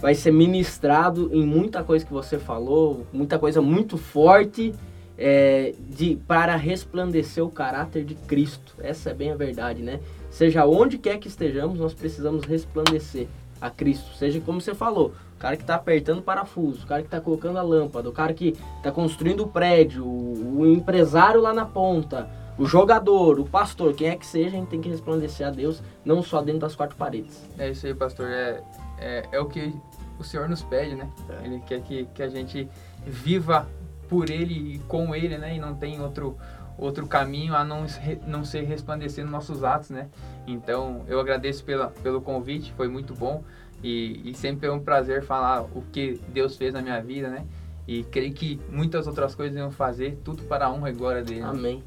vai 0.00 0.14
ser 0.14 0.32
ministrado 0.32 1.30
em 1.32 1.44
muita 1.44 1.84
coisa 1.84 2.04
que 2.04 2.12
você 2.12 2.38
falou, 2.38 3.06
muita 3.12 3.38
coisa 3.38 3.60
muito 3.60 3.98
forte 3.98 4.74
é, 5.18 5.74
de 5.78 6.16
para 6.26 6.56
resplandecer 6.56 7.44
o 7.44 7.50
caráter 7.50 8.04
de 8.04 8.14
Cristo. 8.14 8.74
Essa 8.80 9.10
é 9.10 9.14
bem 9.14 9.30
a 9.30 9.36
verdade, 9.36 9.82
né? 9.82 10.00
Seja 10.30 10.64
onde 10.64 10.96
quer 10.96 11.18
que 11.18 11.28
estejamos, 11.28 11.78
nós 11.78 11.92
precisamos 11.92 12.44
resplandecer 12.44 13.26
a 13.60 13.68
Cristo. 13.68 14.14
Seja 14.16 14.40
como 14.40 14.60
você 14.60 14.74
falou, 14.74 15.12
o 15.36 15.38
cara 15.38 15.56
que 15.56 15.62
está 15.62 15.74
apertando 15.74 16.20
o 16.20 16.22
parafuso, 16.22 16.84
o 16.84 16.86
cara 16.86 17.02
que 17.02 17.08
está 17.08 17.20
colocando 17.20 17.58
a 17.58 17.62
lâmpada, 17.62 18.08
o 18.08 18.12
cara 18.12 18.32
que 18.32 18.56
está 18.78 18.90
construindo 18.90 19.40
o 19.40 19.48
prédio, 19.48 20.04
o, 20.06 20.60
o 20.60 20.66
empresário 20.66 21.40
lá 21.40 21.52
na 21.52 21.66
ponta 21.66 22.28
o 22.60 22.66
jogador, 22.66 23.40
o 23.40 23.46
pastor, 23.46 23.94
quem 23.94 24.08
é 24.08 24.16
que 24.16 24.26
seja, 24.26 24.48
a 24.48 24.60
gente 24.60 24.68
tem 24.68 24.82
que 24.82 24.88
resplandecer 24.90 25.46
a 25.46 25.50
Deus, 25.50 25.82
não 26.04 26.22
só 26.22 26.42
dentro 26.42 26.60
das 26.60 26.76
quatro 26.76 26.94
paredes. 26.94 27.42
É 27.58 27.70
isso 27.70 27.86
aí, 27.86 27.94
pastor. 27.94 28.26
É, 28.28 28.62
é, 28.98 29.28
é 29.32 29.40
o 29.40 29.46
que 29.46 29.72
o 30.20 30.24
Senhor 30.24 30.48
nos 30.48 30.62
pede, 30.62 30.94
né? 30.94 31.08
É. 31.28 31.46
Ele 31.46 31.60
quer 31.66 31.80
que, 31.82 32.04
que 32.14 32.22
a 32.22 32.28
gente 32.28 32.68
viva 33.04 33.66
por 34.08 34.28
Ele 34.28 34.74
e 34.74 34.78
com 34.80 35.14
Ele, 35.14 35.38
né? 35.38 35.56
E 35.56 35.58
não 35.58 35.74
tem 35.74 36.00
outro, 36.00 36.36
outro 36.78 37.06
caminho 37.06 37.54
a 37.54 37.64
não, 37.64 37.86
não 38.26 38.44
ser 38.44 38.62
resplandecer 38.62 39.24
nos 39.24 39.32
nossos 39.32 39.64
atos, 39.64 39.90
né? 39.90 40.08
Então, 40.46 41.04
eu 41.08 41.18
agradeço 41.18 41.64
pela, 41.64 41.88
pelo 41.88 42.20
convite, 42.20 42.72
foi 42.76 42.88
muito 42.88 43.14
bom. 43.14 43.42
E, 43.82 44.30
e 44.30 44.34
sempre 44.34 44.68
é 44.68 44.72
um 44.72 44.80
prazer 44.80 45.22
falar 45.22 45.62
o 45.62 45.82
que 45.90 46.20
Deus 46.28 46.56
fez 46.56 46.74
na 46.74 46.82
minha 46.82 47.00
vida, 47.00 47.28
né? 47.28 47.46
E 47.88 48.04
creio 48.04 48.32
que 48.32 48.60
muitas 48.68 49.06
outras 49.06 49.34
coisas 49.34 49.56
iam 49.56 49.70
fazer, 49.70 50.18
tudo 50.22 50.42
para 50.42 50.66
a 50.66 50.70
honra 50.70 50.90
e 50.90 50.92
glória 50.92 51.22
dele. 51.22 51.42
Amém. 51.42 51.82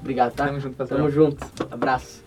Obrigado, 0.00 0.32
tá? 0.34 0.46
Tamo 0.46 0.58
junto, 0.58 0.76
pastor. 0.76 0.96
Tamo 0.96 1.10
junto. 1.10 1.46
Abraço. 1.70 2.25